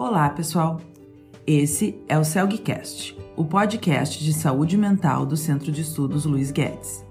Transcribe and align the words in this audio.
Olá, 0.00 0.30
pessoal. 0.30 0.80
Esse 1.46 2.02
é 2.08 2.18
o 2.18 2.24
CELGcast, 2.24 3.14
o 3.36 3.44
podcast 3.44 4.24
de 4.24 4.32
saúde 4.32 4.74
mental 4.78 5.26
do 5.26 5.36
Centro 5.36 5.70
de 5.70 5.82
Estudos 5.82 6.24
Luiz 6.24 6.50
Guedes. 6.50 7.04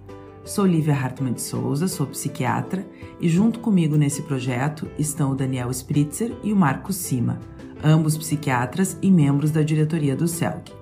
Sou 0.43 0.65
Lívia 0.65 0.95
Hartmann 0.95 1.33
de 1.33 1.41
Souza, 1.43 1.87
sou 1.87 2.07
psiquiatra 2.07 2.83
e 3.21 3.29
junto 3.29 3.59
comigo 3.59 3.95
nesse 3.95 4.23
projeto 4.23 4.89
estão 4.97 5.33
o 5.33 5.35
Daniel 5.35 5.69
Spritzer 5.69 6.35
e 6.43 6.51
o 6.51 6.55
Marcos 6.55 6.95
Sima, 6.95 7.39
ambos 7.83 8.17
psiquiatras 8.17 8.97
e 9.03 9.11
membros 9.11 9.51
da 9.51 9.61
diretoria 9.61 10.15
do 10.15 10.27
CELG. 10.27 10.73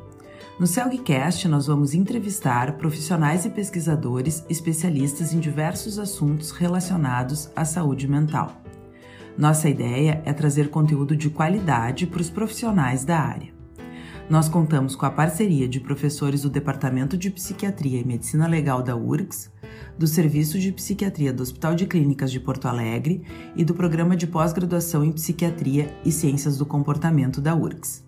No 0.57 0.65
CELGcast, 0.65 1.45
nós 1.49 1.67
vamos 1.67 1.93
entrevistar 1.93 2.77
profissionais 2.77 3.43
e 3.43 3.49
pesquisadores 3.49 4.45
especialistas 4.49 5.33
em 5.33 5.41
diversos 5.41 5.99
assuntos 5.99 6.51
relacionados 6.51 7.51
à 7.53 7.65
saúde 7.65 8.07
mental. 8.07 8.63
Nossa 9.37 9.69
ideia 9.69 10.19
é 10.25 10.33
trazer 10.33 10.69
conteúdo 10.69 11.15
de 11.15 11.29
qualidade 11.29 12.07
para 12.07 12.21
os 12.21 12.29
profissionais 12.29 13.05
da 13.05 13.19
área. 13.19 13.53
Nós 14.27 14.49
contamos 14.49 14.95
com 14.95 15.05
a 15.05 15.11
parceria 15.11 15.67
de 15.69 15.79
professores 15.79 16.41
do 16.41 16.49
Departamento 16.49 17.15
de 17.15 17.29
Psiquiatria 17.29 18.01
e 18.01 18.05
Medicina 18.05 18.47
Legal 18.47 18.81
da 18.81 18.95
URGS, 18.95 19.51
do 19.97 20.07
Serviço 20.07 20.59
de 20.59 20.71
Psiquiatria 20.71 21.31
do 21.31 21.43
Hospital 21.43 21.75
de 21.75 21.85
Clínicas 21.85 22.31
de 22.31 22.39
Porto 22.39 22.67
Alegre 22.67 23.21
e 23.55 23.63
do 23.63 23.75
Programa 23.75 24.17
de 24.17 24.25
Pós-Graduação 24.25 25.03
em 25.03 25.11
Psiquiatria 25.11 25.95
e 26.03 26.11
Ciências 26.11 26.57
do 26.57 26.65
Comportamento 26.65 27.39
da 27.39 27.55
URGS. 27.55 28.06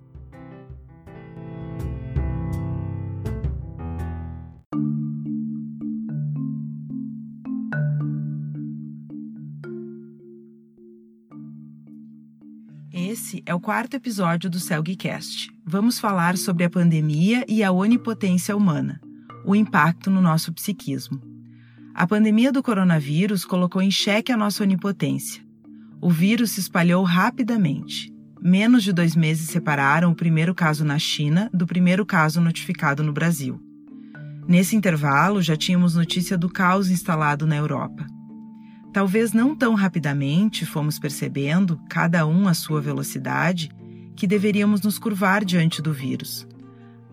É 13.50 13.55
o 13.55 13.59
quarto 13.59 13.95
episódio 13.95 14.47
do 14.47 14.59
CELGcast. 14.59 15.52
Vamos 15.66 16.00
falar 16.00 16.38
sobre 16.38 16.66
a 16.66 16.69
pandemia 16.69 17.44
e 17.47 17.64
a 17.64 17.72
onipotência 17.72 18.56
humana, 18.56 19.02
o 19.44 19.56
impacto 19.56 20.11
no 20.11 20.22
nosso 20.22 20.53
psiquismo. 20.53 21.19
A 21.95 22.06
pandemia 22.06 22.52
do 22.52 22.61
coronavírus 22.61 23.44
colocou 23.44 23.81
em 23.81 23.89
xeque 23.89 24.31
a 24.31 24.38
nossa 24.38 24.61
onipotência. 24.61 25.44
O 26.00 26.11
vírus 26.11 26.52
se 26.52 26.59
espalhou 26.59 27.03
rapidamente. 27.03 28.14
Menos 28.39 28.83
de 28.83 28.94
dois 28.94 29.16
meses 29.16 29.50
separaram 29.50 30.11
o 30.11 30.16
primeiro 30.16 30.53
caso 30.53 30.86
na 30.86 31.00
China 31.00 31.50
do 31.52 31.66
primeiro 31.66 32.06
caso 32.06 32.39
notificado 32.39 33.02
no 33.02 33.11
Brasil. 33.11 33.59
Nesse 34.47 34.75
intervalo, 34.75 35.41
já 35.41 35.58
tínhamos 35.58 35.95
notícia 35.95 36.38
do 36.38 36.50
caos 36.50 36.91
instalado 36.91 37.47
na 37.47 37.56
Europa. 37.56 38.06
Talvez 38.91 39.33
não 39.33 39.55
tão 39.55 39.75
rapidamente 39.75 40.65
fomos 40.65 40.97
percebendo, 40.97 41.79
cada 41.87 42.25
um 42.25 42.47
à 42.47 42.53
sua 42.53 42.81
velocidade, 42.81 43.69
que 44.15 44.25
deveríamos 44.25 44.81
nos 44.81 44.97
curvar 44.97 45.45
diante 45.45 45.81
do 45.81 45.93
vírus. 45.93 46.47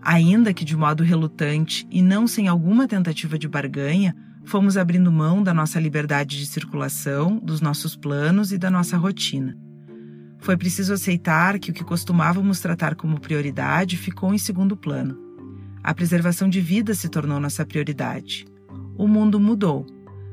Ainda 0.01 0.53
que 0.53 0.65
de 0.65 0.75
modo 0.75 1.03
relutante 1.03 1.87
e 1.91 2.01
não 2.01 2.27
sem 2.27 2.47
alguma 2.47 2.87
tentativa 2.87 3.37
de 3.37 3.47
barganha, 3.47 4.15
fomos 4.43 4.77
abrindo 4.77 5.11
mão 5.11 5.43
da 5.43 5.53
nossa 5.53 5.79
liberdade 5.79 6.37
de 6.37 6.45
circulação, 6.45 7.37
dos 7.37 7.61
nossos 7.61 7.95
planos 7.95 8.51
e 8.51 8.57
da 8.57 8.71
nossa 8.71 8.97
rotina. 8.97 9.55
Foi 10.39 10.55
preciso 10.57 10.93
aceitar 10.93 11.59
que 11.59 11.71
o 11.71 11.73
que 11.73 11.83
costumávamos 11.83 12.59
tratar 12.59 12.95
como 12.95 13.19
prioridade 13.19 13.97
ficou 13.97 14.33
em 14.33 14.37
segundo 14.37 14.75
plano. 14.75 15.17
A 15.83 15.93
preservação 15.93 16.49
de 16.49 16.61
vida 16.61 16.93
se 16.93 17.09
tornou 17.09 17.39
nossa 17.39 17.65
prioridade. 17.65 18.45
O 18.97 19.07
mundo 19.07 19.39
mudou 19.39 19.85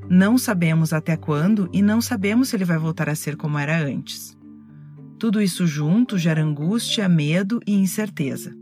não 0.08 0.36
sabemos 0.36 0.92
até 0.92 1.16
quando 1.16 1.68
e 1.72 1.80
não 1.80 2.00
sabemos 2.00 2.48
se 2.48 2.56
ele 2.56 2.64
vai 2.64 2.78
voltar 2.78 3.08
a 3.08 3.14
ser 3.14 3.36
como 3.36 3.58
era 3.58 3.82
antes. 3.82 4.36
Tudo 5.18 5.40
isso 5.40 5.66
junto 5.66 6.18
gera 6.18 6.42
angústia, 6.42 7.08
medo 7.08 7.60
e 7.66 7.74
incerteza. 7.74 8.54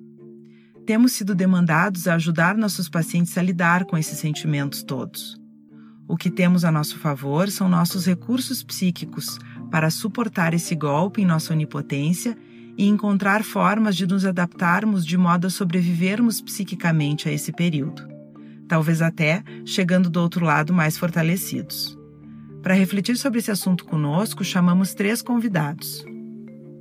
Temos 0.87 1.13
sido 1.13 1.35
demandados 1.35 2.07
a 2.07 2.15
ajudar 2.15 2.57
nossos 2.57 2.89
pacientes 2.89 3.37
a 3.37 3.43
lidar 3.43 3.85
com 3.85 3.99
esses 3.99 4.19
sentimentos 4.19 4.83
todos. 4.83 5.41
O 6.07 6.17
que 6.17 6.31
temos 6.31 6.65
a 6.65 6.71
nosso 6.71 6.99
favor 6.99 7.49
são 7.51 7.69
nossos 7.69 8.07
recursos 8.07 8.63
psíquicos 8.63 9.39
para 9.71 9.91
suportar 9.91 10.55
esse 10.55 10.75
golpe 10.75 11.23
em 11.23 11.27
nossa 11.27 11.53
onipotência 11.53 12.37
e 12.77 12.87
encontrar 12.87 13.43
formas 13.43 13.97
de 13.97 14.07
nos 14.07 14.25
adaptarmos 14.25 15.05
de 15.07 15.17
modo 15.17 15.47
a 15.47 15.51
sobrevivermos 15.51 16.41
psiquicamente 16.41 17.29
a 17.29 17.33
esse 17.33 17.53
período 17.53 18.12
talvez 18.73 19.03
até 19.03 19.45
chegando 19.67 20.09
do 20.09 20.19
outro 20.19 20.47
lado 20.47 20.73
mais 20.73 20.97
fortalecidos. 20.97 21.95
Para 22.63 22.73
refletir 22.73 23.19
sobre 23.19 23.39
esse 23.39 23.51
assunto 23.51 23.85
conosco, 23.85 24.43
chamamos 24.43 24.95
três 24.95 25.21
convidados. 25.21 26.03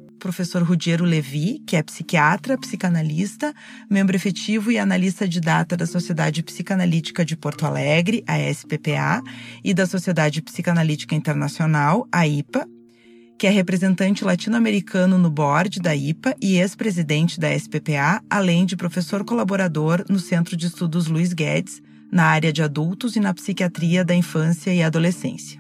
O 0.07 0.17
professor 0.17 0.63
Rudiero 0.63 1.03
Levi, 1.03 1.61
que 1.67 1.75
é 1.75 1.83
psiquiatra, 1.83 2.57
psicanalista, 2.57 3.53
membro 3.89 4.15
efetivo 4.15 4.71
e 4.71 4.79
analista 4.79 5.27
de 5.27 5.41
data 5.41 5.75
da 5.75 5.85
Sociedade 5.85 6.41
Psicanalítica 6.41 7.25
de 7.25 7.35
Porto 7.35 7.65
Alegre, 7.65 8.23
a 8.25 8.39
SPPA, 8.39 9.21
e 9.61 9.73
da 9.73 9.85
Sociedade 9.85 10.41
Psicanalítica 10.41 11.13
Internacional, 11.13 12.07
a 12.09 12.25
IPA, 12.25 12.65
que 13.41 13.47
é 13.47 13.49
representante 13.49 14.23
latino-americano 14.23 15.17
no 15.17 15.27
board 15.27 15.79
da 15.79 15.95
IPA 15.95 16.35
e 16.39 16.57
ex-presidente 16.57 17.39
da 17.39 17.51
SPPA, 17.57 18.21
além 18.29 18.67
de 18.67 18.77
professor 18.77 19.25
colaborador 19.25 20.05
no 20.07 20.19
Centro 20.19 20.55
de 20.55 20.67
Estudos 20.67 21.07
Luiz 21.07 21.33
Guedes, 21.33 21.81
na 22.11 22.25
área 22.25 22.53
de 22.53 22.61
adultos 22.61 23.15
e 23.15 23.19
na 23.19 23.33
psiquiatria 23.33 24.05
da 24.05 24.13
infância 24.13 24.71
e 24.71 24.83
adolescência. 24.83 25.59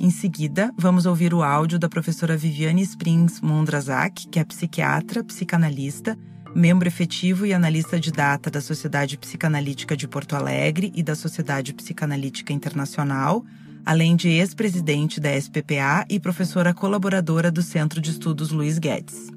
Em 0.00 0.08
seguida, 0.08 0.72
vamos 0.78 1.04
ouvir 1.04 1.34
o 1.34 1.42
áudio 1.42 1.78
da 1.78 1.90
professora 1.90 2.38
Viviane 2.38 2.80
Springs 2.80 3.42
Mondrazak, 3.42 4.28
que 4.28 4.38
é 4.38 4.44
psiquiatra, 4.44 5.22
psicanalista, 5.22 6.18
membro 6.54 6.88
efetivo 6.88 7.44
e 7.44 7.52
analista 7.52 8.00
de 8.00 8.10
data 8.10 8.50
da 8.50 8.62
Sociedade 8.62 9.18
Psicanalítica 9.18 9.94
de 9.94 10.08
Porto 10.08 10.36
Alegre 10.36 10.90
e 10.94 11.02
da 11.02 11.14
Sociedade 11.14 11.74
Psicanalítica 11.74 12.50
Internacional, 12.50 13.44
além 13.84 14.16
de 14.16 14.28
ex-presidente 14.28 15.20
da 15.20 15.36
SPPA 15.36 16.04
e 16.08 16.20
professora 16.20 16.72
colaboradora 16.72 17.50
do 17.50 17.62
Centro 17.62 18.00
de 18.00 18.10
Estudos 18.10 18.50
Luiz 18.50 18.78
Guedes. 18.78 19.30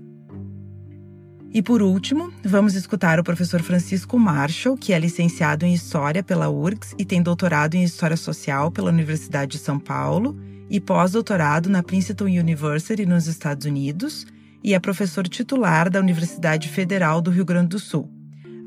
E 1.54 1.62
por 1.62 1.82
último, 1.82 2.34
vamos 2.44 2.76
escutar 2.76 3.20
o 3.20 3.24
professor 3.24 3.62
Francisco 3.62 4.20
Marshall, 4.20 4.78
que 4.78 4.92
é 4.92 5.00
licenciado 5.00 5.66
em 5.66 5.74
História 5.74 6.22
pela 6.22 6.50
URGS 6.50 6.94
e 6.98 7.06
tem 7.06 7.22
doutorado 7.22 7.76
em 7.76 7.84
História 7.84 8.18
Social 8.18 8.70
pela 8.70 8.92
Universidade 8.92 9.54
de 9.54 9.60
São 9.60 9.80
Paulo 9.80 10.38
e 10.70 10.82
pós-doutorado 10.82 11.70
na 11.70 11.82
Princeton 11.82 12.26
University 12.26 13.06
nos 13.06 13.28
Estados 13.28 13.66
Unidos 13.66 14.26
e 14.64 14.74
é 14.74 14.80
professor 14.80 15.28
titular 15.28 15.90
da 15.90 16.00
Universidade 16.00 16.68
Federal 16.68 17.22
do 17.22 17.32
Rio 17.32 17.46
Grande 17.46 17.70
do 17.70 17.80
Sul 17.80 18.15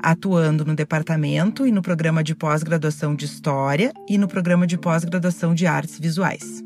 atuando 0.01 0.65
no 0.65 0.75
departamento 0.75 1.67
e 1.67 1.71
no 1.71 1.81
programa 1.81 2.23
de 2.23 2.33
pós-graduação 2.33 3.15
de 3.15 3.25
História 3.25 3.91
e 4.07 4.17
no 4.17 4.27
programa 4.27 4.65
de 4.65 4.77
pós-graduação 4.77 5.53
de 5.53 5.67
Artes 5.67 5.99
Visuais. 5.99 6.63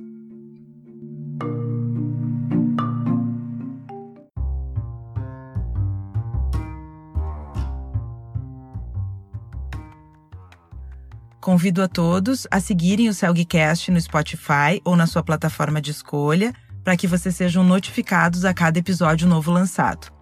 Convido 11.44 11.82
a 11.82 11.90
todos 11.90 12.48
a 12.50 12.62
seguirem 12.62 13.10
o 13.10 13.14
Celgcast 13.14 13.92
no 13.92 14.00
Spotify 14.00 14.80
ou 14.86 14.96
na 14.96 15.06
sua 15.06 15.22
plataforma 15.22 15.82
de 15.82 15.92
escolha 15.92 16.54
para 16.86 16.96
que 16.96 17.08
vocês 17.08 17.36
sejam 17.36 17.66
notificados 17.66 18.46
a 18.46 18.54
cada 18.54 18.80
episódio 18.80 19.28
novo 19.28 19.52
lançado. 19.52 20.13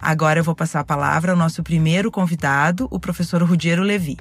Agora 0.00 0.38
eu 0.38 0.44
vou 0.44 0.54
passar 0.54 0.78
a 0.78 0.84
palavra 0.84 1.32
ao 1.32 1.36
nosso 1.36 1.60
primeiro 1.60 2.08
convidado, 2.08 2.86
o 2.88 3.00
professor 3.00 3.42
Rudiero 3.42 3.82
Levi. 3.82 4.16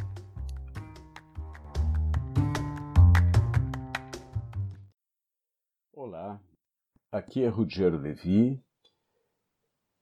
Olá, 5.94 6.42
aqui 7.12 7.44
é 7.44 7.48
Rudiero 7.48 7.98
Levi. 7.98 8.60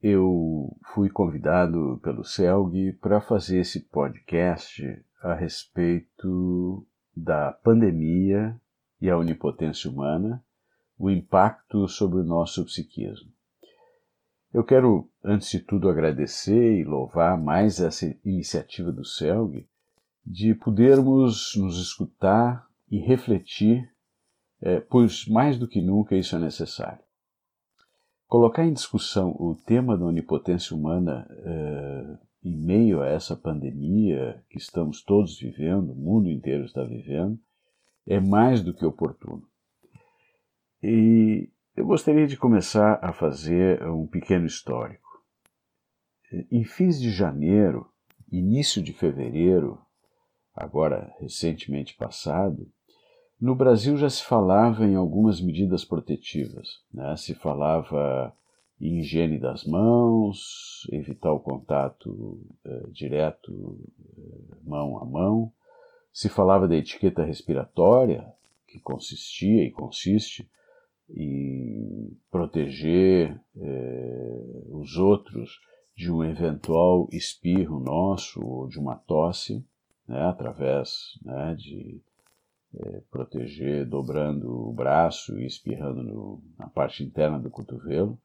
Eu 0.02 0.78
fui 0.94 1.10
convidado 1.10 2.00
pelo 2.02 2.24
CELG 2.24 2.94
para 2.94 3.20
fazer 3.20 3.60
esse 3.60 3.82
podcast 3.90 4.82
a 5.22 5.34
respeito 5.34 6.88
da 7.14 7.52
pandemia 7.52 8.58
e 9.02 9.10
a 9.10 9.18
onipotência 9.18 9.92
humana, 9.92 10.42
o 10.98 11.10
impacto 11.10 11.86
sobre 11.90 12.20
o 12.20 12.24
nosso 12.24 12.64
psiquismo. 12.64 13.35
Eu 14.56 14.64
quero, 14.64 15.10
antes 15.22 15.52
de 15.52 15.60
tudo, 15.60 15.90
agradecer 15.90 16.80
e 16.80 16.86
louvar 16.86 17.38
mais 17.38 17.82
essa 17.82 18.06
iniciativa 18.24 18.90
do 18.90 19.04
CELG 19.04 19.68
de 20.26 20.56
podermos 20.56 21.58
nos 21.58 21.78
escutar 21.78 22.66
e 22.90 22.98
refletir, 22.98 23.92
é, 24.62 24.80
pois 24.80 25.28
mais 25.28 25.60
do 25.60 25.68
que 25.68 25.82
nunca 25.82 26.16
isso 26.16 26.38
é 26.38 26.40
necessário. 26.40 27.04
Colocar 28.30 28.64
em 28.66 28.72
discussão 28.72 29.36
o 29.38 29.56
tema 29.56 29.98
da 29.98 30.06
onipotência 30.06 30.74
humana 30.74 31.28
é, 31.30 32.18
em 32.46 32.56
meio 32.56 33.02
a 33.02 33.08
essa 33.08 33.36
pandemia 33.36 34.42
que 34.50 34.58
estamos 34.58 35.04
todos 35.04 35.38
vivendo, 35.38 35.92
o 35.92 35.96
mundo 35.96 36.30
inteiro 36.30 36.64
está 36.64 36.82
vivendo, 36.82 37.38
é 38.08 38.22
mais 38.22 38.64
do 38.64 38.74
que 38.74 38.86
oportuno. 38.86 39.44
E 40.82 41.50
Eu 41.76 41.86
gostaria 41.86 42.26
de 42.26 42.38
começar 42.38 43.00
a 43.02 43.12
fazer 43.12 43.84
um 43.86 44.08
pequeno 44.08 44.46
histórico. 44.46 45.22
Em 46.50 46.64
fins 46.64 47.02
de 47.02 47.12
janeiro, 47.12 47.92
início 48.32 48.82
de 48.82 48.94
fevereiro, 48.94 49.78
agora 50.56 51.14
recentemente 51.20 51.94
passado, 51.94 52.66
no 53.40 53.54
Brasil 53.54 53.98
já 53.98 54.10
se 54.10 54.24
falava 54.24 54.86
em 54.86 54.96
algumas 54.96 55.42
medidas 55.42 55.84
protetivas. 55.84 56.82
Né? 56.94 57.14
Se 57.18 57.36
falava 57.36 58.34
em 58.80 59.00
higiene 59.00 59.38
das 59.38 59.66
mãos, 59.66 60.88
evitar 60.94 61.34
o 61.34 61.42
contato 61.42 62.40
eh, 62.64 62.88
direto 62.92 63.78
eh, 64.18 64.56
mão 64.64 64.98
a 64.98 65.04
mão. 65.04 65.52
Se 66.14 66.30
falava 66.30 66.70
da 66.70 66.78
etiqueta 66.78 67.26
respiratória, 67.26 68.26
que 68.66 68.80
consistia 68.80 69.62
e 69.62 69.72
consiste 69.72 70.50
em 71.10 72.18
proteger 72.32 73.40
eh, 73.56 74.64
os 74.70 74.98
outros 74.98 75.60
de 75.96 76.12
um 76.12 76.24
eventual 76.24 77.08
espirro 77.12 77.80
nosso 77.80 78.46
ou 78.46 78.68
de 78.68 78.78
uma 78.78 78.96
tosse, 78.96 79.66
né, 80.08 80.22
através 80.28 81.18
né, 81.24 81.56
de 81.56 82.02
é, 82.78 83.02
proteger 83.10 83.86
dobrando 83.86 84.68
o 84.68 84.74
braço 84.74 85.40
e 85.40 85.46
espirrando 85.46 86.04
no, 86.04 86.44
na 86.60 86.68
parte 86.68 87.04
interna 87.04 87.40
do 87.40 87.50
cotovelo. 87.50 88.20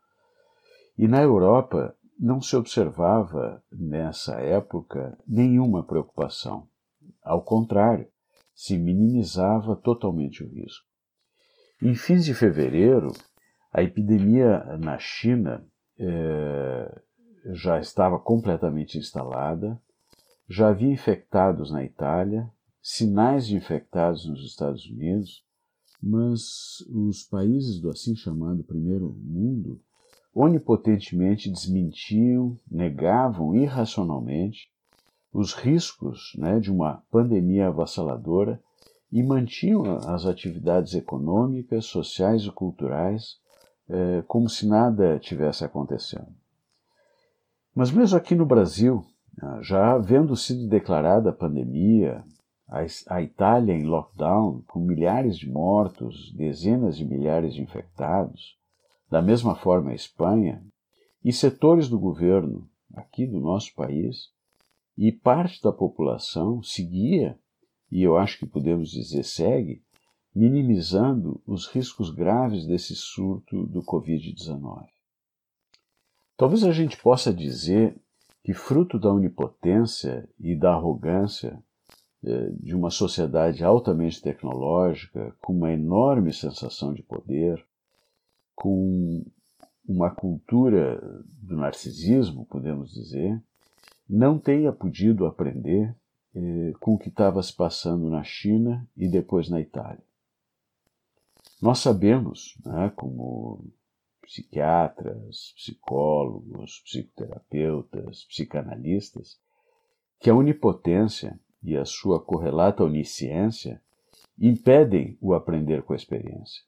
E 0.99 1.07
na 1.07 1.23
Europa 1.23 1.95
não 2.19 2.43
se 2.43 2.57
observava 2.57 3.63
nessa 3.71 4.41
época 4.41 5.17
nenhuma 5.27 5.85
preocupação. 5.85 6.69
Ao 7.23 7.41
contrário, 7.43 8.09
se 8.53 8.77
minimizava 8.77 9.77
totalmente 9.77 10.43
o 10.43 10.49
risco. 10.49 10.90
Em 11.83 11.95
fins 11.95 12.27
de 12.27 12.35
fevereiro, 12.35 13.11
a 13.73 13.83
epidemia 13.83 14.77
na 14.77 14.99
China 14.99 15.65
eh, 15.99 17.01
já 17.53 17.81
estava 17.81 18.19
completamente 18.19 18.99
instalada, 18.99 19.81
já 20.47 20.69
havia 20.69 20.93
infectados 20.93 21.71
na 21.71 21.83
Itália, 21.83 22.51
sinais 22.83 23.47
de 23.47 23.57
infectados 23.57 24.27
nos 24.27 24.45
Estados 24.45 24.85
Unidos, 24.91 25.43
mas 26.03 26.81
os 26.91 27.23
países 27.23 27.81
do 27.81 27.89
assim 27.89 28.15
chamado 28.15 28.63
primeiro 28.63 29.17
mundo 29.19 29.81
onipotentemente 30.35 31.51
desmentiam, 31.51 32.59
negavam 32.71 33.57
irracionalmente 33.57 34.71
os 35.33 35.55
riscos 35.55 36.35
né, 36.37 36.61
de 36.61 36.71
uma 36.71 37.03
pandemia 37.11 37.69
avassaladora 37.69 38.63
e 39.11 39.23
mantinham 39.23 39.99
as 40.09 40.27
atividades 40.27 40.95
econômicas, 40.95 41.87
sociais 41.87 42.43
e 42.43 42.51
culturais 42.51 43.39
eh, 43.89 44.23
como 44.29 44.49
se 44.49 44.67
nada 44.67 45.19
tivesse 45.19 45.65
acontecendo. 45.65 46.33
Mas 47.75 47.91
mesmo 47.91 48.17
aqui 48.17 48.35
no 48.35 48.47
Brasil, 48.47 49.05
já 49.63 49.93
havendo 49.93 50.37
sido 50.37 50.69
declarada 50.69 51.31
a 51.31 51.33
pandemia, 51.35 52.25
a 53.09 53.21
Itália 53.21 53.75
em 53.75 53.85
lockdown, 53.85 54.63
com 54.69 54.79
milhares 54.79 55.37
de 55.37 55.51
mortos, 55.51 56.33
dezenas 56.37 56.97
de 56.97 57.05
milhares 57.05 57.55
de 57.55 57.63
infectados, 57.63 58.57
da 59.11 59.21
mesma 59.21 59.57
forma 59.57 59.91
a 59.91 59.95
Espanha, 59.95 60.65
e 61.25 61.33
setores 61.33 61.89
do 61.89 61.99
governo 61.99 62.69
aqui 62.95 63.27
do 63.27 63.41
nosso 63.41 63.75
país, 63.75 64.29
e 64.97 65.11
parte 65.11 65.61
da 65.63 65.73
população 65.73 66.63
seguia, 66.63 67.39
e 67.91 68.03
eu 68.03 68.17
acho 68.17 68.39
que 68.39 68.47
podemos 68.47 68.91
dizer 68.91 69.25
segue, 69.25 69.83
minimizando 70.35 71.43
os 71.47 71.67
riscos 71.67 72.11
graves 72.11 72.67
desse 72.67 72.95
surto 72.95 73.67
do 73.67 73.83
Covid-19. 73.83 74.87
Talvez 76.37 76.65
a 76.65 76.73
gente 76.73 76.97
possa 76.97 77.33
dizer 77.33 77.97
que, 78.43 78.55
fruto 78.55 78.99
da 78.99 79.13
onipotência 79.13 80.29
e 80.39 80.55
da 80.55 80.73
arrogância 80.73 81.63
eh, 82.25 82.51
de 82.61 82.75
uma 82.75 82.91
sociedade 82.91 83.65
altamente 83.65 84.23
tecnológica, 84.23 85.35
com 85.41 85.53
uma 85.53 85.73
enorme 85.73 86.33
sensação 86.33 86.95
de 86.95 87.03
poder, 87.03 87.63
com 88.55 89.25
uma 89.87 90.11
cultura 90.11 91.01
do 91.43 91.57
narcisismo, 91.57 92.47
podemos 92.47 92.93
dizer, 92.93 93.43
não 94.09 94.39
tenha 94.39 94.73
podido 94.73 95.27
aprender 95.27 95.95
eh, 96.35 96.73
com 96.81 96.95
o 96.95 96.99
que 96.99 97.09
estava 97.09 97.43
se 97.43 97.55
passando 97.55 98.09
na 98.09 98.23
China 98.23 98.89
e 98.97 99.09
depois 99.09 99.49
na 99.49 99.61
Itália. 99.61 100.03
Nós 101.61 101.79
sabemos, 101.79 102.57
né, 102.65 102.93
como 102.97 103.65
psiquiatras, 104.23 105.53
psicólogos, 105.57 106.81
psicoterapeutas, 106.85 108.25
psicanalistas, 108.25 109.39
que 110.21 110.31
a 110.31 110.35
onipotência 110.35 111.39
e 111.63 111.77
a 111.77 111.85
sua 111.85 112.23
correlata 112.23 112.85
onisciência 112.85 113.83
impedem 114.39 115.19
o 115.21 115.35
aprender 115.35 115.83
com 115.83 115.93
a 115.93 115.97
experiência, 115.97 116.63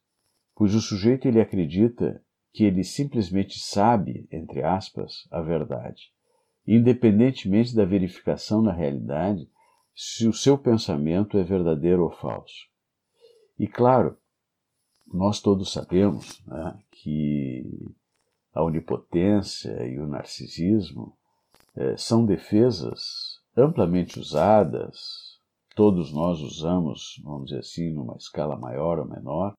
pois 0.55 0.75
o 0.75 0.81
sujeito 0.81 1.27
ele 1.27 1.41
acredita 1.41 2.23
que 2.53 2.65
ele 2.65 2.85
simplesmente 2.85 3.59
sabe, 3.59 4.29
entre 4.31 4.63
aspas, 4.63 5.27
a 5.31 5.41
verdade, 5.41 6.13
independentemente 6.67 7.75
da 7.75 7.85
verificação 7.85 8.63
na 8.63 8.73
realidade 8.73 9.49
se 9.95 10.27
o 10.27 10.33
seu 10.33 10.57
pensamento 10.57 11.37
é 11.37 11.43
verdadeiro 11.43 12.05
ou 12.05 12.11
falso. 12.11 12.67
E 13.59 13.67
claro, 13.67 14.17
nós 15.07 15.41
todos 15.41 15.73
sabemos 15.73 16.43
né, 16.47 16.79
que 16.91 17.65
a 18.55 18.63
onipotência 18.63 19.87
e 19.87 19.99
o 19.99 20.07
narcisismo 20.07 21.17
eh, 21.77 21.97
são 21.97 22.25
defesas 22.25 23.41
amplamente 23.57 24.19
usadas, 24.19 25.41
todos 25.75 26.13
nós 26.13 26.41
usamos, 26.41 27.21
vamos 27.23 27.47
dizer 27.47 27.61
assim, 27.61 27.91
numa 27.93 28.17
escala 28.17 28.57
maior 28.57 28.99
ou 28.99 29.07
menor, 29.07 29.55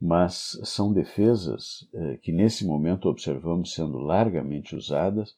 mas 0.00 0.58
são 0.64 0.92
defesas 0.92 1.88
eh, 1.92 2.18
que 2.18 2.32
nesse 2.32 2.66
momento 2.66 3.08
observamos 3.08 3.74
sendo 3.74 3.98
largamente 3.98 4.74
usadas 4.74 5.36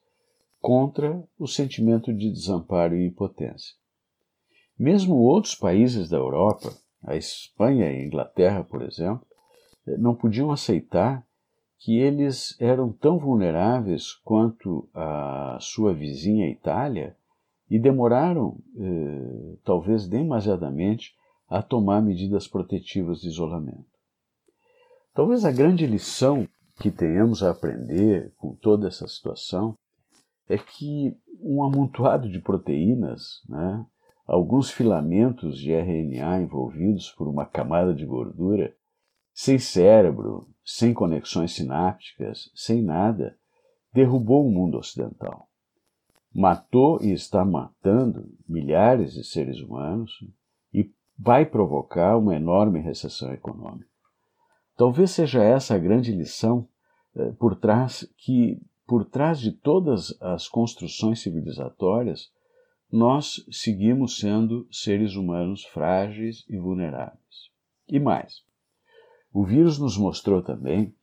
contra 0.60 1.22
o 1.38 1.46
sentimento 1.46 2.12
de 2.12 2.30
desamparo 2.30 2.96
e 2.96 3.06
impotência. 3.06 3.74
Mesmo 4.78 5.16
outros 5.16 5.54
países 5.54 6.08
da 6.08 6.16
Europa, 6.16 6.72
a 7.04 7.16
Espanha 7.16 7.90
e 7.90 7.96
a 7.96 8.06
Inglaterra, 8.06 8.64
por 8.64 8.82
exemplo, 8.82 9.26
eh, 9.86 9.96
não 9.96 10.14
podiam 10.14 10.50
aceitar 10.50 11.26
que 11.78 11.98
eles 11.98 12.60
eram 12.60 12.92
tão 12.92 13.18
vulneráveis 13.18 14.12
quanto 14.24 14.88
a 14.94 15.58
sua 15.60 15.94
vizinha 15.94 16.50
Itália 16.50 17.16
e 17.70 17.78
demoraram, 17.78 18.58
eh, 18.76 19.56
talvez 19.64 20.06
demasiadamente, 20.06 21.14
a 21.48 21.62
tomar 21.62 22.02
medidas 22.02 22.48
protetivas 22.48 23.20
de 23.20 23.28
isolamento. 23.28 23.86
Talvez 25.14 25.44
a 25.44 25.52
grande 25.52 25.86
lição 25.86 26.46
que 26.80 26.90
tenhamos 26.90 27.42
a 27.42 27.50
aprender 27.50 28.32
com 28.36 28.54
toda 28.54 28.88
essa 28.88 29.06
situação 29.08 29.76
é 30.48 30.56
que 30.58 31.16
um 31.40 31.62
amontoado 31.64 32.28
de 32.28 32.40
proteínas, 32.40 33.42
né, 33.48 33.84
alguns 34.26 34.70
filamentos 34.70 35.58
de 35.58 35.72
RNA 35.72 36.40
envolvidos 36.42 37.10
por 37.10 37.28
uma 37.28 37.44
camada 37.44 37.94
de 37.94 38.04
gordura, 38.04 38.74
sem 39.32 39.58
cérebro, 39.58 40.48
sem 40.64 40.94
conexões 40.94 41.52
sinápticas, 41.52 42.50
sem 42.54 42.82
nada, 42.82 43.36
derrubou 43.92 44.46
o 44.46 44.50
mundo 44.50 44.78
ocidental 44.78 45.48
matou 46.36 47.02
e 47.02 47.12
está 47.12 47.42
matando 47.46 48.28
milhares 48.46 49.14
de 49.14 49.24
seres 49.24 49.58
humanos 49.58 50.12
e 50.72 50.92
vai 51.18 51.46
provocar 51.46 52.18
uma 52.18 52.36
enorme 52.36 52.78
recessão 52.78 53.32
econômica. 53.32 53.88
Talvez 54.76 55.12
seja 55.12 55.42
essa 55.42 55.74
a 55.74 55.78
grande 55.78 56.12
lição 56.12 56.68
eh, 57.16 57.32
por 57.38 57.56
trás 57.56 58.06
que 58.18 58.60
por 58.86 59.04
trás 59.04 59.40
de 59.40 59.52
todas 59.52 60.16
as 60.20 60.48
construções 60.48 61.20
civilizatórias 61.20 62.30
nós 62.90 63.44
seguimos 63.50 64.18
sendo 64.18 64.66
seres 64.70 65.16
humanos 65.16 65.64
frágeis 65.64 66.44
e 66.48 66.56
vulneráveis. 66.56 67.50
E 67.88 67.98
mais, 67.98 68.42
o 69.32 69.44
vírus 69.44 69.78
nos 69.78 69.96
mostrou 69.98 70.40
também 70.40 70.94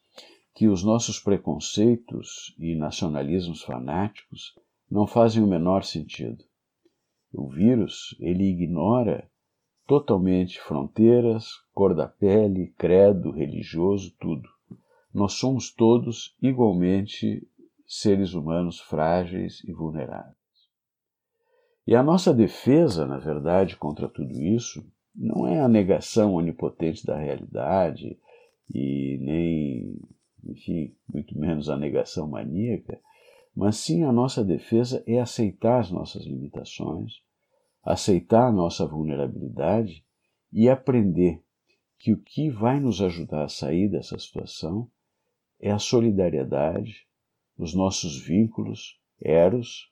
que 0.55 0.67
os 0.67 0.83
nossos 0.83 1.19
preconceitos 1.19 2.55
e 2.57 2.75
nacionalismos 2.75 3.63
fanáticos 3.63 4.55
não 4.89 5.05
fazem 5.05 5.43
o 5.43 5.47
menor 5.47 5.83
sentido. 5.83 6.43
O 7.33 7.49
vírus, 7.49 8.15
ele 8.19 8.43
ignora 8.43 9.29
totalmente 9.85 10.59
fronteiras, 10.61 11.47
cor 11.73 11.93
da 11.93 12.07
pele, 12.07 12.73
credo, 12.77 13.31
religioso, 13.31 14.15
tudo. 14.19 14.47
Nós 15.13 15.33
somos 15.33 15.73
todos 15.73 16.35
igualmente 16.41 17.47
seres 17.99 18.33
humanos 18.33 18.79
frágeis 18.79 19.63
e 19.65 19.71
vulneráveis. 19.71 20.35
E 21.85 21.95
a 21.95 22.01
nossa 22.01 22.33
defesa, 22.33 23.05
na 23.05 23.17
verdade, 23.17 23.75
contra 23.75 24.07
tudo 24.07 24.41
isso, 24.41 24.83
não 25.13 25.45
é 25.45 25.59
a 25.59 25.67
negação 25.67 26.33
onipotente 26.33 27.05
da 27.05 27.17
realidade 27.17 28.17
e 28.73 29.17
nem, 29.21 29.99
enfim, 30.43 30.95
muito 31.07 31.37
menos 31.37 31.69
a 31.69 31.77
negação 31.77 32.27
maníaca, 32.27 32.99
mas 33.55 33.77
sim 33.77 34.03
a 34.03 34.11
nossa 34.11 34.43
defesa 34.43 35.03
é 35.05 35.19
aceitar 35.19 35.81
as 35.81 35.91
nossas 35.91 36.23
limitações, 36.23 37.21
aceitar 37.83 38.47
a 38.47 38.51
nossa 38.51 38.87
vulnerabilidade 38.87 40.03
e 40.51 40.67
aprender 40.67 41.43
que 41.99 42.11
o 42.11 42.17
que 42.17 42.49
vai 42.49 42.79
nos 42.79 43.01
ajudar 43.01 43.43
a 43.43 43.49
sair 43.49 43.87
dessa 43.87 44.17
situação 44.17 44.89
é 45.59 45.69
a 45.69 45.77
solidariedade, 45.77 47.07
os 47.57 47.73
nossos 47.73 48.19
vínculos, 48.19 48.99
eros 49.21 49.91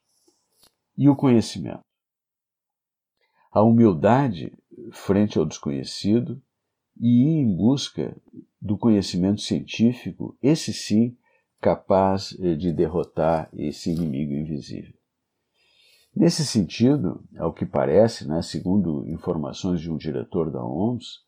e 0.96 1.08
o 1.08 1.16
conhecimento. 1.16 1.80
A 3.50 3.62
humildade 3.62 4.52
frente 4.92 5.38
ao 5.38 5.46
desconhecido 5.46 6.42
e 6.98 7.24
ir 7.24 7.40
em 7.40 7.56
busca 7.56 8.16
do 8.60 8.78
conhecimento 8.78 9.40
científico, 9.40 10.36
esse 10.42 10.72
sim 10.72 11.16
capaz 11.60 12.36
eh, 12.40 12.54
de 12.54 12.72
derrotar 12.72 13.48
esse 13.52 13.90
inimigo 13.90 14.32
invisível. 14.32 14.94
Nesse 16.14 16.44
sentido, 16.44 17.24
ao 17.38 17.52
que 17.52 17.64
parece, 17.64 18.28
né, 18.28 18.42
segundo 18.42 19.08
informações 19.08 19.80
de 19.80 19.90
um 19.90 19.96
diretor 19.96 20.50
da 20.50 20.62
OMS, 20.62 21.20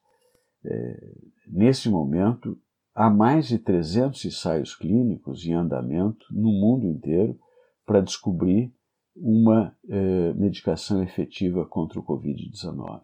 é, 0.63 1.15
nesse 1.47 1.89
momento 1.89 2.59
há 2.95 3.11
mais 3.11 3.49
de 3.49 3.59
300 3.59 4.25
ensaios 4.25 4.75
clínicos 4.75 5.45
em 5.45 5.53
andamento 5.53 6.27
no 6.31 6.53
mundo 6.53 6.87
inteiro 6.87 7.39
para 7.85 8.01
descobrir 8.01 8.73
uma 9.17 9.77
é, 9.89 10.33
medicação 10.35 11.03
efetiva 11.03 11.65
contra 11.67 11.99
o 11.99 12.05
Covid-19. 12.05 13.03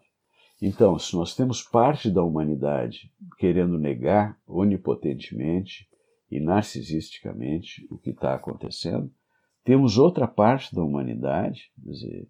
Então, 0.61 0.97
se 0.99 1.15
nós 1.15 1.35
temos 1.35 1.63
parte 1.63 2.09
da 2.09 2.23
humanidade 2.23 3.11
querendo 3.37 3.79
negar 3.79 4.37
onipotentemente 4.45 5.87
e 6.29 6.39
narcisisticamente 6.39 7.85
o 7.89 7.97
que 7.97 8.11
está 8.11 8.35
acontecendo, 8.35 9.11
temos 9.63 9.97
outra 9.97 10.27
parte 10.27 10.73
da 10.73 10.83
humanidade, 10.83 11.71
dizer, 11.77 12.27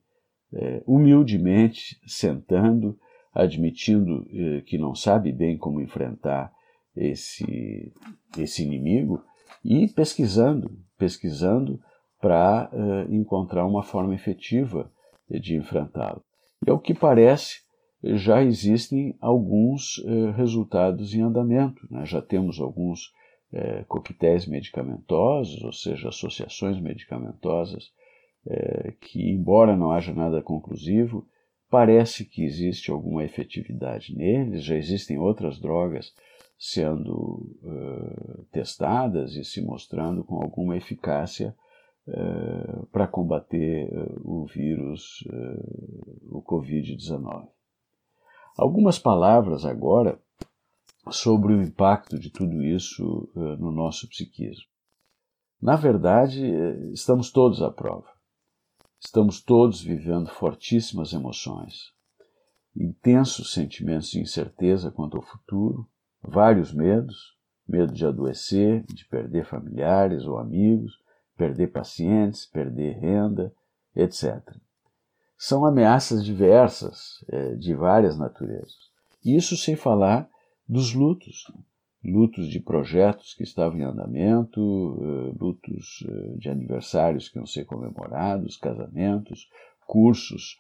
é, 0.54 0.84
humildemente 0.86 2.00
sentando, 2.06 2.98
admitindo 3.34 4.26
é, 4.30 4.62
que 4.62 4.78
não 4.78 4.96
sabe 4.96 5.32
bem 5.32 5.58
como 5.58 5.82
enfrentar 5.82 6.52
esse, 6.96 7.94
esse 8.38 8.64
inimigo 8.64 9.24
e 9.64 9.88
pesquisando, 9.88 10.78
pesquisando 10.98 11.80
para 12.20 12.70
é, 12.72 13.14
encontrar 13.14 13.66
uma 13.66 13.84
forma 13.84 14.14
efetiva 14.14 14.92
de 15.30 15.56
enfrentá-lo. 15.56 16.24
E 16.66 16.70
ao 16.70 16.80
que 16.80 16.94
parece, 16.94 17.62
já 18.04 18.44
existem 18.44 19.16
alguns 19.22 20.04
eh, 20.06 20.32
resultados 20.32 21.14
em 21.14 21.22
andamento. 21.22 21.88
Né? 21.90 22.06
Já 22.06 22.22
temos 22.22 22.60
alguns 22.60 23.12
eh, 23.54 23.84
coquetéis 23.88 24.48
medicamentosos, 24.48 25.64
ou 25.64 25.72
seja, 25.72 26.10
associações 26.10 26.80
medicamentosas, 26.80 27.92
eh, 28.48 28.94
que, 29.00 29.30
embora 29.30 29.78
não 29.78 29.92
haja 29.92 30.14
nada 30.14 30.42
conclusivo, 30.42 31.28
parece 31.70 32.26
que 32.26 32.44
existe 32.44 32.90
alguma 32.90 33.24
efetividade 33.24 34.16
neles. 34.16 34.64
Já 34.64 34.76
existem 34.76 35.20
outras 35.20 35.60
drogas 35.60 36.12
sendo 36.64 37.58
testadas 38.52 39.36
e 39.36 39.44
se 39.44 39.62
mostrando 39.64 40.24
com 40.24 40.42
alguma 40.42 40.78
eficácia 40.78 41.56
para 42.92 43.08
combater 43.08 43.90
o 44.24 44.46
vírus, 44.46 45.24
o 46.30 46.44
Covid-19. 46.44 47.48
Algumas 48.56 49.00
palavras 49.00 49.66
agora 49.66 50.22
sobre 51.10 51.54
o 51.54 51.62
impacto 51.62 52.20
de 52.20 52.30
tudo 52.30 52.64
isso 52.64 53.30
uh, 53.36 53.58
no 53.58 53.72
nosso 53.72 54.08
psiquismo. 54.08 54.66
Na 55.60 55.76
verdade, 55.76 56.44
eh, 56.44 56.92
estamos 56.92 57.32
todos 57.32 57.62
à 57.62 57.70
prova. 57.70 58.08
Estamos 59.00 59.42
todos 59.42 59.82
vivendo 59.82 60.30
fortíssimas 60.30 61.14
emoções, 61.14 61.92
intensos 62.76 63.54
sentimentos 63.54 64.10
de 64.10 64.20
incerteza 64.20 64.92
quanto 64.92 65.18
ao 65.18 65.24
futuro, 65.24 65.88
vários 66.22 66.74
medos, 66.74 67.38
medo 67.68 67.94
de 67.94 68.06
adoecer, 68.06 68.84
de 68.84 69.06
perder 69.06 69.46
familiares 69.46 70.26
ou 70.26 70.38
amigos, 70.38 70.94
perder 71.38 71.72
pacientes, 71.72 72.46
perder 72.46 72.98
renda, 73.00 73.54
etc 73.96 74.42
são 75.42 75.66
ameaças 75.66 76.24
diversas, 76.24 77.26
é, 77.28 77.56
de 77.56 77.74
várias 77.74 78.16
naturezas. 78.16 78.92
Isso 79.26 79.58
sem 79.58 79.76
falar 79.76 80.30
dos 80.70 80.94
lutos, 80.94 81.46
né? 81.50 81.60
lutos 82.14 82.48
de 82.48 82.60
projetos 82.60 83.34
que 83.34 83.42
estavam 83.42 83.80
em 83.80 83.84
andamento, 83.84 85.00
é, 85.02 85.44
lutos 85.44 86.06
é, 86.08 86.38
de 86.38 86.48
aniversários 86.48 87.28
que 87.28 87.40
iam 87.40 87.48
ser 87.48 87.66
comemorados, 87.66 88.56
casamentos, 88.56 89.50
cursos 89.88 90.60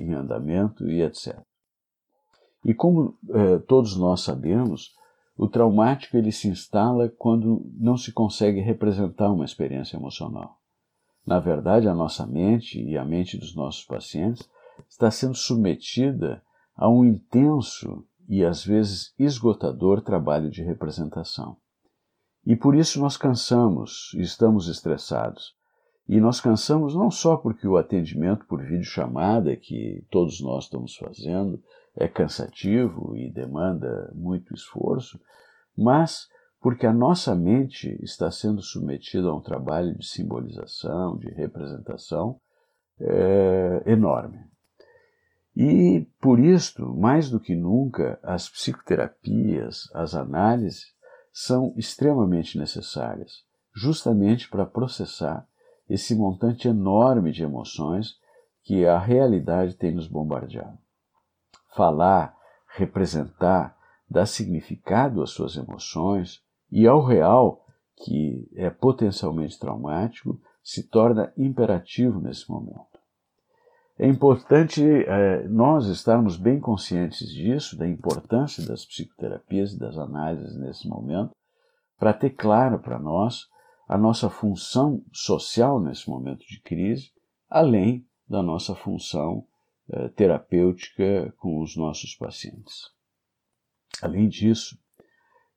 em 0.00 0.14
andamento 0.14 0.88
e 0.88 1.02
etc. 1.02 1.38
E 2.64 2.72
como 2.72 3.16
todos 3.66 3.96
nós 3.96 4.22
sabemos, 4.22 4.94
o 5.36 5.48
traumático 5.48 6.16
ele 6.16 6.32
se 6.32 6.48
instala 6.48 7.08
quando 7.08 7.68
não 7.76 7.96
se 7.96 8.12
consegue 8.12 8.60
representar 8.60 9.32
uma 9.32 9.44
experiência 9.44 9.96
emocional. 9.96 10.58
Na 11.26 11.40
verdade, 11.40 11.88
a 11.88 11.94
nossa 11.94 12.26
mente 12.26 12.80
e 12.80 12.96
a 12.96 13.04
mente 13.04 13.36
dos 13.36 13.54
nossos 13.54 13.84
pacientes 13.84 14.48
está 14.88 15.10
sendo 15.10 15.34
submetida 15.34 16.42
a 16.76 16.88
um 16.88 17.04
intenso 17.04 18.04
e 18.28 18.44
às 18.44 18.64
vezes 18.64 19.14
esgotador 19.18 20.00
trabalho 20.02 20.50
de 20.50 20.62
representação. 20.62 21.56
E 22.46 22.54
por 22.54 22.74
isso 22.74 23.00
nós 23.00 23.16
cansamos 23.16 24.12
e 24.14 24.22
estamos 24.22 24.68
estressados. 24.68 25.54
E 26.08 26.20
nós 26.20 26.40
cansamos 26.40 26.94
não 26.94 27.10
só 27.10 27.36
porque 27.36 27.66
o 27.66 27.76
atendimento 27.76 28.44
por 28.46 28.62
videochamada, 28.62 29.56
que 29.56 30.04
todos 30.10 30.40
nós 30.40 30.64
estamos 30.64 30.94
fazendo, 30.96 31.62
é 31.96 32.06
cansativo 32.06 33.16
e 33.16 33.30
demanda 33.30 34.12
muito 34.14 34.52
esforço, 34.54 35.18
mas 35.76 36.28
porque 36.60 36.86
a 36.86 36.92
nossa 36.92 37.34
mente 37.34 37.98
está 38.02 38.30
sendo 38.30 38.62
submetida 38.62 39.28
a 39.28 39.34
um 39.34 39.40
trabalho 39.40 39.96
de 39.96 40.06
simbolização, 40.06 41.16
de 41.16 41.30
representação 41.30 42.40
é, 43.00 43.82
enorme. 43.86 44.40
E 45.56 46.06
por 46.20 46.40
isto, 46.40 46.94
mais 46.94 47.30
do 47.30 47.38
que 47.38 47.54
nunca, 47.54 48.18
as 48.22 48.48
psicoterapias, 48.48 49.88
as 49.94 50.14
análises 50.14 50.92
são 51.32 51.72
extremamente 51.76 52.58
necessárias, 52.58 53.44
justamente 53.74 54.48
para 54.48 54.66
processar 54.66 55.46
esse 55.88 56.14
montante 56.14 56.68
enorme 56.68 57.32
de 57.32 57.42
emoções 57.42 58.18
que 58.62 58.86
a 58.86 58.98
realidade 58.98 59.74
tem 59.74 59.94
nos 59.94 60.08
bombardeado. 60.08 60.78
Falar, 61.74 62.34
representar, 62.76 63.76
dar 64.08 64.26
significado 64.26 65.22
às 65.22 65.30
suas 65.30 65.56
emoções, 65.56 66.42
e 66.70 66.86
ao 66.86 67.04
real, 67.04 67.64
que 67.96 68.48
é 68.56 68.70
potencialmente 68.70 69.58
traumático, 69.58 70.40
se 70.62 70.88
torna 70.88 71.32
imperativo 71.36 72.20
nesse 72.20 72.50
momento. 72.50 72.94
É 73.96 74.08
importante 74.08 74.82
é, 74.84 75.46
nós 75.46 75.86
estarmos 75.86 76.36
bem 76.36 76.58
conscientes 76.58 77.28
disso, 77.28 77.78
da 77.78 77.86
importância 77.86 78.66
das 78.66 78.84
psicoterapias 78.84 79.72
e 79.72 79.78
das 79.78 79.96
análises 79.96 80.56
nesse 80.56 80.88
momento, 80.88 81.30
para 81.96 82.12
ter 82.12 82.30
claro 82.30 82.80
para 82.80 82.98
nós 82.98 83.48
a 83.86 83.98
nossa 83.98 84.30
função 84.30 85.04
social 85.12 85.80
nesse 85.80 86.08
momento 86.08 86.46
de 86.46 86.60
crise, 86.60 87.12
além 87.48 88.06
da 88.28 88.42
nossa 88.42 88.74
função 88.74 89.46
é, 89.90 90.08
terapêutica 90.08 91.32
com 91.38 91.60
os 91.60 91.76
nossos 91.76 92.14
pacientes. 92.14 92.90
Além 94.02 94.28
disso, 94.28 94.78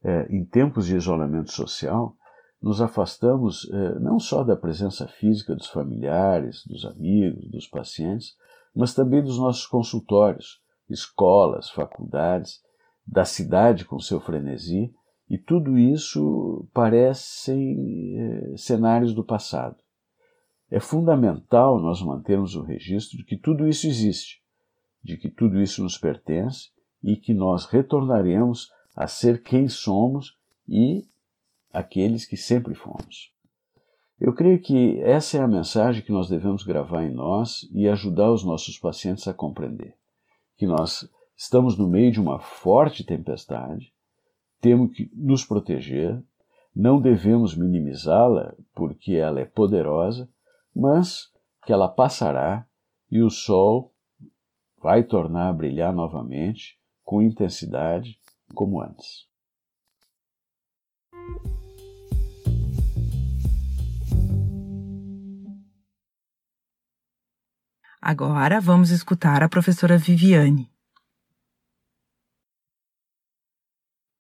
é, 0.03 0.27
em 0.29 0.45
tempos 0.45 0.85
de 0.85 0.95
isolamento 0.95 1.51
social, 1.51 2.15
nos 2.61 2.81
afastamos 2.81 3.69
é, 3.71 3.99
não 3.99 4.19
só 4.19 4.43
da 4.43 4.55
presença 4.55 5.07
física 5.07 5.55
dos 5.55 5.67
familiares, 5.67 6.65
dos 6.65 6.85
amigos, 6.85 7.49
dos 7.49 7.67
pacientes, 7.67 8.35
mas 8.75 8.93
também 8.93 9.23
dos 9.23 9.37
nossos 9.37 9.65
consultórios, 9.65 10.61
escolas, 10.89 11.69
faculdades, 11.69 12.61
da 13.05 13.23
cidade 13.23 13.85
com 13.85 13.99
seu 13.99 14.19
frenesi, 14.19 14.93
e 15.29 15.37
tudo 15.37 15.77
isso 15.77 16.67
parecem 16.73 18.17
é, 18.17 18.57
cenários 18.57 19.13
do 19.13 19.23
passado. 19.23 19.75
É 20.69 20.79
fundamental 20.79 21.79
nós 21.79 22.01
mantermos 22.01 22.55
o 22.55 22.61
registro 22.61 23.17
de 23.17 23.23
que 23.23 23.37
tudo 23.37 23.67
isso 23.67 23.87
existe, 23.87 24.41
de 25.03 25.17
que 25.17 25.29
tudo 25.29 25.61
isso 25.61 25.83
nos 25.83 25.97
pertence 25.97 26.69
e 27.03 27.15
que 27.15 27.33
nós 27.33 27.65
retornaremos 27.65 28.71
a 28.95 29.07
ser 29.07 29.43
quem 29.43 29.67
somos 29.69 30.37
e 30.67 31.05
aqueles 31.71 32.25
que 32.25 32.35
sempre 32.35 32.73
fomos. 32.73 33.31
Eu 34.19 34.33
creio 34.33 34.59
que 34.59 34.99
essa 35.01 35.37
é 35.37 35.41
a 35.41 35.47
mensagem 35.47 36.01
que 36.01 36.11
nós 36.11 36.27
devemos 36.27 36.63
gravar 36.63 37.03
em 37.03 37.13
nós 37.13 37.69
e 37.71 37.87
ajudar 37.87 38.31
os 38.31 38.43
nossos 38.43 38.77
pacientes 38.77 39.27
a 39.27 39.33
compreender. 39.33 39.93
Que 40.57 40.65
nós 40.65 41.07
estamos 41.35 41.77
no 41.77 41.87
meio 41.87 42.11
de 42.11 42.19
uma 42.19 42.39
forte 42.39 43.05
tempestade, 43.05 43.93
temos 44.59 44.95
que 44.95 45.09
nos 45.13 45.45
proteger, 45.45 46.21
não 46.75 47.01
devemos 47.01 47.55
minimizá-la 47.55 48.55
porque 48.73 49.13
ela 49.13 49.39
é 49.39 49.45
poderosa, 49.45 50.29
mas 50.75 51.31
que 51.65 51.73
ela 51.73 51.87
passará 51.87 52.65
e 53.09 53.21
o 53.21 53.29
sol 53.29 53.93
vai 54.81 55.03
tornar 55.03 55.49
a 55.49 55.53
brilhar 55.53 55.93
novamente 55.93 56.77
com 57.03 57.21
intensidade 57.21 58.19
como 58.53 58.81
antes. 58.81 59.27
Agora 67.99 68.61
vamos 68.61 68.91
escutar 68.91 69.43
a 69.43 69.49
professora 69.49 69.97
Viviane. 69.97 70.69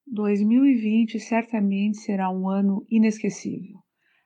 2020 0.09 1.19
certamente 1.19 1.97
será 1.97 2.29
um 2.29 2.47
ano 2.47 2.85
inesquecível. 2.89 3.77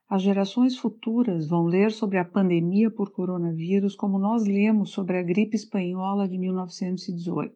As 0.07 0.21
gerações 0.21 0.77
futuras 0.77 1.47
vão 1.47 1.63
ler 1.65 1.91
sobre 1.91 2.19
a 2.19 2.25
pandemia 2.25 2.91
por 2.91 3.11
coronavírus 3.11 3.95
como 3.95 4.19
nós 4.19 4.45
lemos 4.45 4.91
sobre 4.91 5.17
a 5.17 5.23
gripe 5.23 5.55
espanhola 5.55 6.27
de 6.27 6.37
1918, 6.37 7.55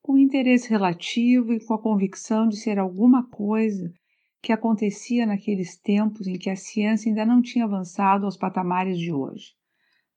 com 0.00 0.16
interesse 0.16 0.70
relativo 0.70 1.52
e 1.52 1.60
com 1.62 1.74
a 1.74 1.82
convicção 1.82 2.48
de 2.48 2.56
ser 2.56 2.78
alguma 2.78 3.28
coisa 3.28 3.92
que 4.40 4.52
acontecia 4.52 5.26
naqueles 5.26 5.76
tempos 5.76 6.26
em 6.26 6.38
que 6.38 6.48
a 6.48 6.56
ciência 6.56 7.10
ainda 7.10 7.26
não 7.26 7.42
tinha 7.42 7.66
avançado 7.66 8.24
aos 8.24 8.38
patamares 8.38 8.98
de 8.98 9.12
hoje. 9.12 9.52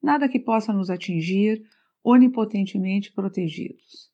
Nada 0.01 0.29
que 0.29 0.39
possa 0.39 0.71
nos 0.71 0.89
atingir 0.89 1.63
onipotentemente 2.01 3.11
protegidos. 3.11 4.09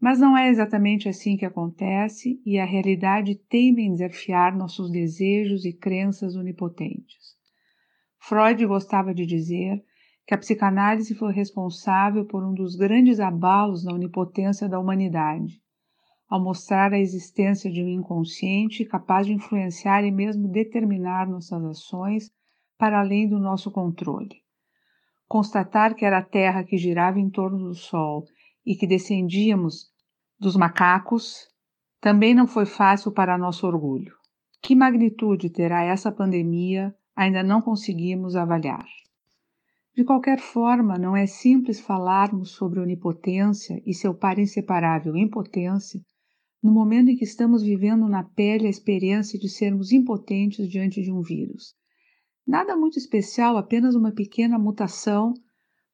Mas 0.00 0.20
não 0.20 0.36
é 0.36 0.48
exatamente 0.48 1.08
assim 1.08 1.36
que 1.36 1.44
acontece 1.44 2.40
e 2.46 2.58
a 2.58 2.64
realidade 2.64 3.34
teima 3.34 3.80
em 3.80 3.94
desafiar 3.94 4.56
nossos 4.56 4.90
desejos 4.90 5.64
e 5.64 5.72
crenças 5.72 6.36
onipotentes. 6.36 7.36
Freud 8.20 8.64
gostava 8.66 9.12
de 9.12 9.26
dizer 9.26 9.82
que 10.24 10.34
a 10.34 10.38
psicanálise 10.38 11.14
foi 11.14 11.32
responsável 11.32 12.24
por 12.24 12.44
um 12.44 12.54
dos 12.54 12.76
grandes 12.76 13.18
abalos 13.18 13.84
na 13.84 13.92
onipotência 13.92 14.68
da 14.68 14.78
humanidade, 14.78 15.60
ao 16.28 16.40
mostrar 16.40 16.92
a 16.92 16.98
existência 16.98 17.70
de 17.70 17.82
um 17.82 17.88
inconsciente 17.88 18.84
capaz 18.84 19.26
de 19.26 19.32
influenciar 19.32 20.04
e 20.04 20.12
mesmo 20.12 20.46
determinar 20.46 21.26
nossas 21.26 21.64
ações 21.64 22.30
para 22.76 23.00
além 23.00 23.26
do 23.26 23.38
nosso 23.38 23.70
controle. 23.70 24.42
Constatar 25.26 25.94
que 25.94 26.04
era 26.04 26.18
a 26.18 26.24
Terra 26.24 26.62
que 26.62 26.76
girava 26.76 27.18
em 27.18 27.30
torno 27.30 27.58
do 27.58 27.74
Sol 27.74 28.26
e 28.68 28.76
que 28.76 28.86
descendíamos 28.86 29.90
dos 30.38 30.54
macacos, 30.54 31.48
também 32.02 32.34
não 32.34 32.46
foi 32.46 32.66
fácil 32.66 33.10
para 33.10 33.38
nosso 33.38 33.66
orgulho. 33.66 34.14
Que 34.60 34.74
magnitude 34.74 35.48
terá 35.48 35.84
essa 35.84 36.12
pandemia 36.12 36.94
ainda 37.16 37.42
não 37.42 37.62
conseguimos 37.62 38.36
avaliar. 38.36 38.86
De 39.96 40.04
qualquer 40.04 40.38
forma, 40.38 40.98
não 40.98 41.16
é 41.16 41.24
simples 41.24 41.80
falarmos 41.80 42.50
sobre 42.50 42.78
onipotência 42.78 43.82
e 43.86 43.94
seu 43.94 44.12
par 44.12 44.38
inseparável 44.38 45.16
impotência 45.16 45.98
no 46.62 46.70
momento 46.70 47.08
em 47.08 47.16
que 47.16 47.24
estamos 47.24 47.62
vivendo 47.62 48.06
na 48.06 48.22
pele 48.22 48.66
a 48.66 48.70
experiência 48.70 49.38
de 49.38 49.48
sermos 49.48 49.92
impotentes 49.92 50.68
diante 50.68 51.00
de 51.00 51.10
um 51.10 51.22
vírus. 51.22 51.74
Nada 52.46 52.76
muito 52.76 52.98
especial, 52.98 53.56
apenas 53.56 53.94
uma 53.94 54.12
pequena 54.12 54.58
mutação 54.58 55.32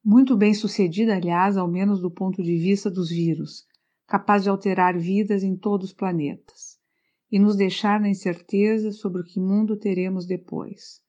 muito 0.05 0.37
bem 0.37 0.53
sucedida, 0.53 1.15
aliás, 1.15 1.57
ao 1.57 1.67
menos 1.67 1.99
do 1.99 2.11
ponto 2.11 2.43
de 2.43 2.55
vista 2.59 2.91
dos 2.91 3.09
vírus, 3.09 3.65
capaz 4.05 4.43
de 4.43 4.49
alterar 4.49 4.95
vidas 4.95 5.41
em 5.41 5.57
todos 5.57 5.87
os 5.87 5.93
planetas 5.93 6.77
e 7.31 7.39
nos 7.39 7.55
deixar 7.55 7.99
na 7.99 8.07
incerteza 8.07 8.91
sobre 8.91 9.23
o 9.23 9.25
que 9.25 9.39
mundo 9.39 9.75
teremos 9.75 10.27
depois. 10.27 11.01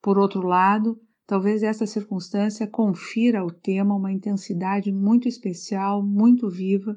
Por 0.00 0.16
outro 0.16 0.46
lado, 0.46 0.96
talvez 1.26 1.64
essa 1.64 1.86
circunstância 1.88 2.68
confira 2.68 3.40
ao 3.40 3.50
tema 3.50 3.96
uma 3.96 4.12
intensidade 4.12 4.92
muito 4.92 5.26
especial, 5.26 6.00
muito 6.00 6.48
viva, 6.48 6.96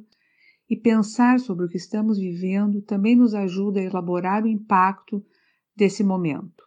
e 0.69 0.77
pensar 0.77 1.39
sobre 1.39 1.65
o 1.65 1.67
que 1.67 1.77
estamos 1.77 2.19
vivendo 2.19 2.79
também 2.83 3.15
nos 3.15 3.33
ajuda 3.33 3.79
a 3.79 3.83
elaborar 3.83 4.43
o 4.43 4.47
impacto 4.47 5.25
desse 5.75 6.03
momento. 6.03 6.63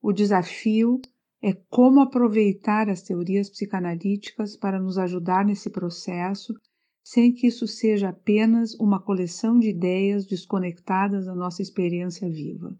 O 0.00 0.10
desafio 0.10 1.00
é 1.40 1.52
como 1.70 2.00
aproveitar 2.00 2.88
as 2.88 3.02
teorias 3.02 3.48
psicanalíticas 3.48 4.56
para 4.56 4.80
nos 4.80 4.98
ajudar 4.98 5.44
nesse 5.44 5.70
processo, 5.70 6.52
sem 7.04 7.32
que 7.32 7.46
isso 7.46 7.66
seja 7.66 8.08
apenas 8.08 8.74
uma 8.74 9.00
coleção 9.00 9.58
de 9.58 9.70
ideias 9.70 10.26
desconectadas 10.26 11.26
da 11.26 11.34
nossa 11.34 11.62
experiência 11.62 12.28
viva. 12.28 12.76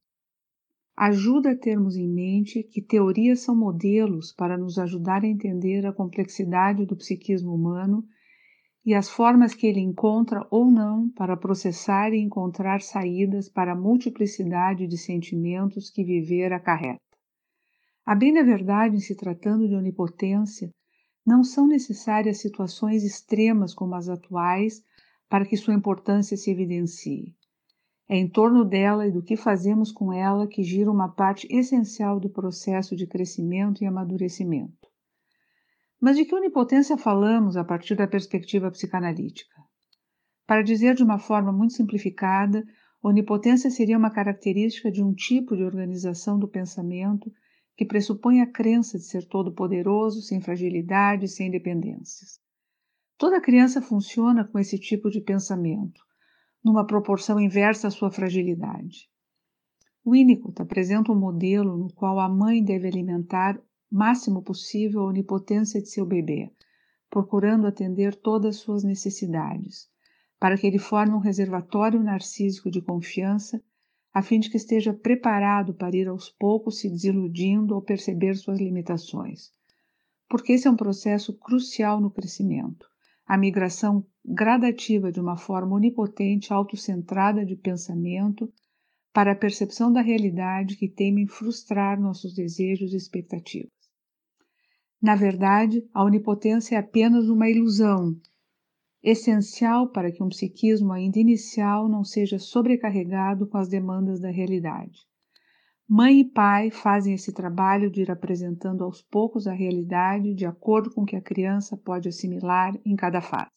Ajuda 0.96 1.52
a 1.52 1.56
termos 1.56 1.96
em 1.96 2.08
mente 2.08 2.64
que 2.64 2.82
teorias 2.82 3.40
são 3.40 3.54
modelos 3.54 4.32
para 4.32 4.58
nos 4.58 4.78
ajudar 4.78 5.22
a 5.22 5.28
entender 5.28 5.86
a 5.86 5.92
complexidade 5.92 6.84
do 6.84 6.96
psiquismo 6.96 7.54
humano 7.54 8.04
e 8.84 8.92
as 8.92 9.08
formas 9.08 9.54
que 9.54 9.68
ele 9.68 9.80
encontra 9.80 10.44
ou 10.50 10.68
não 10.68 11.08
para 11.10 11.36
processar 11.36 12.12
e 12.12 12.18
encontrar 12.18 12.80
saídas 12.80 13.48
para 13.48 13.72
a 13.72 13.76
multiplicidade 13.76 14.88
de 14.88 14.98
sentimentos 14.98 15.88
que 15.88 16.02
viver 16.02 16.52
acarreta. 16.52 17.07
A 18.08 18.14
bem 18.14 18.32
da 18.32 18.42
verdade, 18.42 18.96
em 18.96 19.00
se 19.00 19.14
tratando 19.14 19.68
de 19.68 19.74
onipotência, 19.74 20.72
não 21.26 21.44
são 21.44 21.66
necessárias 21.66 22.40
situações 22.40 23.04
extremas 23.04 23.74
como 23.74 23.94
as 23.94 24.08
atuais 24.08 24.82
para 25.28 25.44
que 25.44 25.58
sua 25.58 25.74
importância 25.74 26.34
se 26.34 26.50
evidencie. 26.50 27.36
É 28.08 28.16
em 28.16 28.26
torno 28.26 28.64
dela 28.64 29.06
e 29.06 29.12
do 29.12 29.22
que 29.22 29.36
fazemos 29.36 29.92
com 29.92 30.10
ela 30.10 30.46
que 30.46 30.62
gira 30.62 30.90
uma 30.90 31.10
parte 31.10 31.46
essencial 31.54 32.18
do 32.18 32.30
processo 32.30 32.96
de 32.96 33.06
crescimento 33.06 33.84
e 33.84 33.86
amadurecimento. 33.86 34.88
Mas 36.00 36.16
de 36.16 36.24
que 36.24 36.34
onipotência 36.34 36.96
falamos 36.96 37.58
a 37.58 37.62
partir 37.62 37.94
da 37.94 38.08
perspectiva 38.08 38.70
psicanalítica? 38.70 39.60
Para 40.46 40.62
dizer 40.62 40.94
de 40.94 41.04
uma 41.04 41.18
forma 41.18 41.52
muito 41.52 41.74
simplificada, 41.74 42.64
onipotência 43.02 43.70
seria 43.70 43.98
uma 43.98 44.10
característica 44.10 44.90
de 44.90 45.04
um 45.04 45.12
tipo 45.12 45.54
de 45.54 45.62
organização 45.62 46.38
do 46.38 46.48
pensamento 46.48 47.30
que 47.78 47.84
pressupõe 47.84 48.40
a 48.40 48.46
crença 48.46 48.98
de 48.98 49.04
ser 49.04 49.24
todo-poderoso, 49.24 50.20
sem 50.20 50.40
fragilidade 50.40 51.26
e 51.26 51.28
sem 51.28 51.48
dependências. 51.48 52.40
Toda 53.16 53.40
criança 53.40 53.80
funciona 53.80 54.44
com 54.44 54.58
esse 54.58 54.76
tipo 54.80 55.08
de 55.08 55.20
pensamento, 55.20 56.02
numa 56.62 56.84
proporção 56.84 57.38
inversa 57.38 57.86
à 57.86 57.90
sua 57.92 58.10
fragilidade. 58.10 59.08
Winnicott 60.04 60.60
apresenta 60.60 61.12
um 61.12 61.18
modelo 61.20 61.76
no 61.76 61.92
qual 61.92 62.18
a 62.18 62.28
mãe 62.28 62.64
deve 62.64 62.88
alimentar 62.88 63.56
o 63.56 63.62
máximo 63.96 64.42
possível 64.42 65.02
a 65.02 65.06
onipotência 65.06 65.80
de 65.80 65.88
seu 65.88 66.04
bebê, 66.04 66.50
procurando 67.08 67.64
atender 67.64 68.16
todas 68.16 68.56
as 68.56 68.60
suas 68.60 68.82
necessidades, 68.82 69.88
para 70.40 70.58
que 70.58 70.66
ele 70.66 70.80
forme 70.80 71.14
um 71.14 71.20
reservatório 71.20 72.02
narcísico 72.02 72.72
de 72.72 72.82
confiança 72.82 73.62
a 74.12 74.22
fim 74.22 74.40
de 74.40 74.50
que 74.50 74.56
esteja 74.56 74.92
preparado 74.92 75.74
para 75.74 75.96
ir 75.96 76.08
aos 76.08 76.30
poucos 76.30 76.80
se 76.80 76.88
desiludindo 76.88 77.74
ao 77.74 77.82
perceber 77.82 78.36
suas 78.36 78.58
limitações. 78.58 79.50
Porque 80.28 80.52
esse 80.52 80.66
é 80.66 80.70
um 80.70 80.76
processo 80.76 81.36
crucial 81.38 82.00
no 82.00 82.10
crescimento, 82.10 82.86
a 83.26 83.36
migração 83.36 84.04
gradativa 84.24 85.12
de 85.12 85.20
uma 85.20 85.36
forma 85.36 85.76
onipotente, 85.76 86.52
autocentrada 86.52 87.44
de 87.44 87.56
pensamento 87.56 88.52
para 89.12 89.32
a 89.32 89.36
percepção 89.36 89.92
da 89.92 90.00
realidade 90.00 90.76
que 90.76 90.88
teme 90.88 91.26
frustrar 91.26 92.00
nossos 92.00 92.34
desejos 92.34 92.92
e 92.92 92.96
expectativas. 92.96 93.72
Na 95.00 95.14
verdade, 95.14 95.86
a 95.94 96.04
onipotência 96.04 96.76
é 96.76 96.78
apenas 96.78 97.28
uma 97.28 97.48
ilusão 97.48 98.16
essencial 99.02 99.88
para 99.88 100.10
que 100.10 100.22
um 100.22 100.28
psiquismo 100.28 100.92
ainda 100.92 101.18
inicial 101.18 101.88
não 101.88 102.04
seja 102.04 102.38
sobrecarregado 102.38 103.46
com 103.46 103.56
as 103.56 103.68
demandas 103.68 104.20
da 104.20 104.30
realidade. 104.30 105.06
Mãe 105.88 106.20
e 106.20 106.24
pai 106.24 106.70
fazem 106.70 107.14
esse 107.14 107.32
trabalho 107.32 107.90
de 107.90 108.02
ir 108.02 108.10
apresentando 108.10 108.84
aos 108.84 109.00
poucos 109.00 109.46
a 109.46 109.54
realidade 109.54 110.34
de 110.34 110.44
acordo 110.44 110.90
com 110.90 111.02
o 111.02 111.06
que 111.06 111.16
a 111.16 111.22
criança 111.22 111.76
pode 111.76 112.08
assimilar 112.08 112.78
em 112.84 112.94
cada 112.94 113.22
fase. 113.22 113.50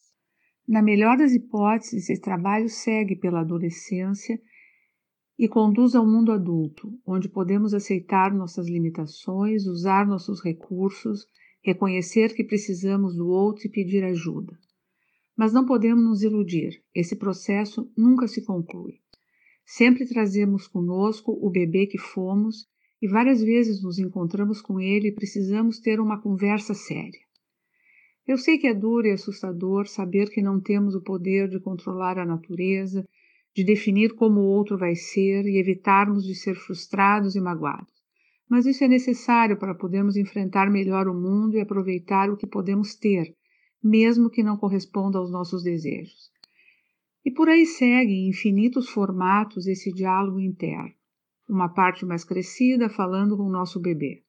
Na 0.66 0.80
melhor 0.80 1.18
das 1.18 1.32
hipóteses, 1.32 2.08
esse 2.08 2.20
trabalho 2.20 2.68
segue 2.68 3.16
pela 3.16 3.40
adolescência 3.40 4.40
e 5.38 5.48
conduz 5.48 5.94
ao 5.94 6.06
mundo 6.06 6.32
adulto, 6.32 6.98
onde 7.04 7.28
podemos 7.28 7.74
aceitar 7.74 8.32
nossas 8.32 8.68
limitações, 8.68 9.66
usar 9.66 10.06
nossos 10.06 10.42
recursos, 10.42 11.26
reconhecer 11.62 12.34
que 12.34 12.44
precisamos 12.44 13.14
do 13.14 13.28
outro 13.28 13.66
e 13.66 13.70
pedir 13.70 14.04
ajuda. 14.04 14.56
Mas 15.36 15.52
não 15.52 15.64
podemos 15.66 16.04
nos 16.04 16.22
iludir, 16.22 16.82
esse 16.94 17.16
processo 17.16 17.90
nunca 17.96 18.28
se 18.28 18.44
conclui. 18.44 19.00
Sempre 19.64 20.06
trazemos 20.06 20.68
conosco 20.68 21.32
o 21.32 21.50
bebê 21.50 21.86
que 21.86 21.98
fomos 21.98 22.66
e 23.00 23.08
várias 23.08 23.42
vezes 23.42 23.82
nos 23.82 23.98
encontramos 23.98 24.60
com 24.60 24.80
ele 24.80 25.08
e 25.08 25.14
precisamos 25.14 25.80
ter 25.80 25.98
uma 25.98 26.20
conversa 26.20 26.74
séria. 26.74 27.20
Eu 28.26 28.38
sei 28.38 28.58
que 28.58 28.68
é 28.68 28.74
duro 28.74 29.06
e 29.06 29.10
assustador 29.10 29.88
saber 29.88 30.30
que 30.30 30.40
não 30.40 30.60
temos 30.60 30.94
o 30.94 31.02
poder 31.02 31.48
de 31.48 31.58
controlar 31.58 32.18
a 32.18 32.26
natureza, 32.26 33.04
de 33.54 33.64
definir 33.64 34.14
como 34.14 34.40
o 34.40 34.44
outro 34.44 34.78
vai 34.78 34.94
ser 34.94 35.44
e 35.46 35.58
evitarmos 35.58 36.24
de 36.24 36.34
ser 36.34 36.54
frustrados 36.54 37.34
e 37.34 37.40
magoados. 37.40 37.92
Mas 38.48 38.66
isso 38.66 38.84
é 38.84 38.88
necessário 38.88 39.58
para 39.58 39.74
podermos 39.74 40.16
enfrentar 40.16 40.70
melhor 40.70 41.08
o 41.08 41.14
mundo 41.14 41.56
e 41.56 41.60
aproveitar 41.60 42.30
o 42.30 42.36
que 42.36 42.46
podemos 42.46 42.94
ter, 42.94 43.34
mesmo 43.82 44.30
que 44.30 44.42
não 44.42 44.56
corresponda 44.56 45.18
aos 45.18 45.30
nossos 45.30 45.62
desejos. 45.62 46.30
E 47.24 47.30
por 47.30 47.48
aí 47.48 47.66
segue 47.66 48.12
em 48.12 48.28
infinitos 48.28 48.88
formatos 48.88 49.66
esse 49.66 49.92
diálogo 49.92 50.40
interno. 50.40 50.92
Uma 51.48 51.68
parte 51.68 52.04
mais 52.04 52.24
crescida 52.24 52.88
falando 52.88 53.36
com 53.36 53.44
o 53.44 53.52
nosso 53.52 53.80
bebê. 53.80 54.22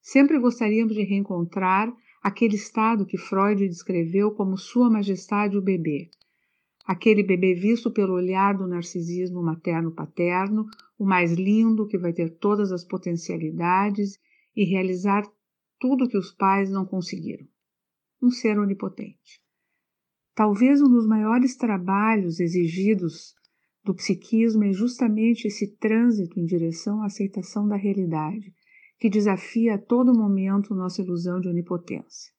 Sempre 0.00 0.38
gostaríamos 0.38 0.94
de 0.94 1.02
reencontrar 1.02 1.94
aquele 2.22 2.54
estado 2.54 3.06
que 3.06 3.18
Freud 3.18 3.66
descreveu 3.68 4.30
como 4.30 4.56
Sua 4.56 4.90
Majestade 4.90 5.56
o 5.56 5.62
bebê. 5.62 6.10
Aquele 6.86 7.22
bebê 7.22 7.54
visto 7.54 7.90
pelo 7.90 8.14
olhar 8.14 8.56
do 8.56 8.66
narcisismo 8.66 9.42
materno-paterno, 9.42 10.66
o 10.98 11.04
mais 11.04 11.32
lindo, 11.32 11.86
que 11.86 11.98
vai 11.98 12.12
ter 12.12 12.30
todas 12.30 12.72
as 12.72 12.84
potencialidades 12.84 14.18
e 14.56 14.64
realizar 14.64 15.22
tudo 15.78 16.08
que 16.08 16.18
os 16.18 16.32
pais 16.32 16.70
não 16.70 16.84
conseguiram. 16.84 17.46
Um 18.22 18.30
ser 18.30 18.58
onipotente. 18.58 19.40
Talvez 20.34 20.80
um 20.80 20.88
dos 20.88 21.06
maiores 21.06 21.56
trabalhos 21.56 22.40
exigidos 22.40 23.34
do 23.82 23.94
psiquismo 23.94 24.64
é 24.64 24.72
justamente 24.72 25.46
esse 25.46 25.76
trânsito 25.76 26.38
em 26.38 26.44
direção 26.44 27.02
à 27.02 27.06
aceitação 27.06 27.66
da 27.66 27.76
realidade, 27.76 28.52
que 28.98 29.08
desafia 29.08 29.74
a 29.74 29.78
todo 29.78 30.16
momento 30.16 30.74
nossa 30.74 31.00
ilusão 31.00 31.40
de 31.40 31.48
onipotência. 31.48 32.32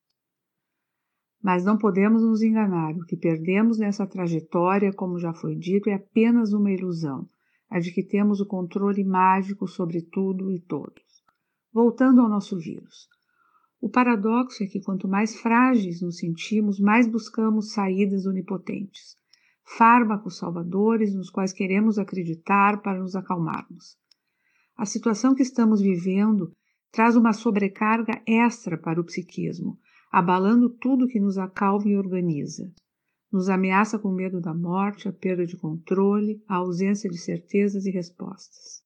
Mas 1.41 1.65
não 1.65 1.77
podemos 1.77 2.21
nos 2.21 2.43
enganar, 2.43 2.93
o 2.93 3.05
que 3.05 3.17
perdemos 3.17 3.79
nessa 3.79 4.05
trajetória, 4.05 4.93
como 4.93 5.17
já 5.17 5.33
foi 5.33 5.55
dito, 5.55 5.89
é 5.89 5.95
apenas 5.95 6.53
uma 6.53 6.71
ilusão, 6.71 7.27
a 7.67 7.79
de 7.79 7.91
que 7.91 8.03
temos 8.03 8.39
o 8.39 8.45
controle 8.45 9.03
mágico 9.03 9.67
sobre 9.67 10.03
tudo 10.03 10.51
e 10.51 10.59
todos. 10.59 11.03
Voltando 11.73 12.21
ao 12.21 12.29
nosso 12.29 12.59
vírus. 12.59 13.07
O 13.81 13.89
paradoxo 13.89 14.63
é 14.63 14.67
que 14.67 14.79
quanto 14.79 15.07
mais 15.07 15.35
frágeis 15.35 16.01
nos 16.01 16.17
sentimos, 16.17 16.79
mais 16.79 17.07
buscamos 17.07 17.73
saídas 17.73 18.27
onipotentes, 18.27 19.17
fármacos 19.75 20.37
salvadores 20.37 21.15
nos 21.15 21.31
quais 21.31 21.51
queremos 21.51 21.97
acreditar 21.97 22.83
para 22.83 22.99
nos 22.99 23.15
acalmarmos. 23.15 23.97
A 24.77 24.85
situação 24.85 25.33
que 25.33 25.41
estamos 25.41 25.81
vivendo 25.81 26.51
traz 26.91 27.15
uma 27.15 27.33
sobrecarga 27.33 28.21
extra 28.27 28.77
para 28.77 29.01
o 29.01 29.03
psiquismo, 29.03 29.79
abalando 30.11 30.69
tudo 30.69 31.07
que 31.07 31.19
nos 31.19 31.39
acalma 31.39 31.89
e 31.89 31.97
organiza. 31.97 32.71
Nos 33.31 33.49
ameaça 33.49 33.97
com 33.97 34.11
medo 34.11 34.39
da 34.39 34.53
morte, 34.53 35.07
a 35.07 35.11
perda 35.11 35.43
de 35.43 35.57
controle, 35.57 36.43
a 36.47 36.57
ausência 36.57 37.09
de 37.09 37.17
certezas 37.17 37.87
e 37.87 37.91
respostas. 37.91 38.83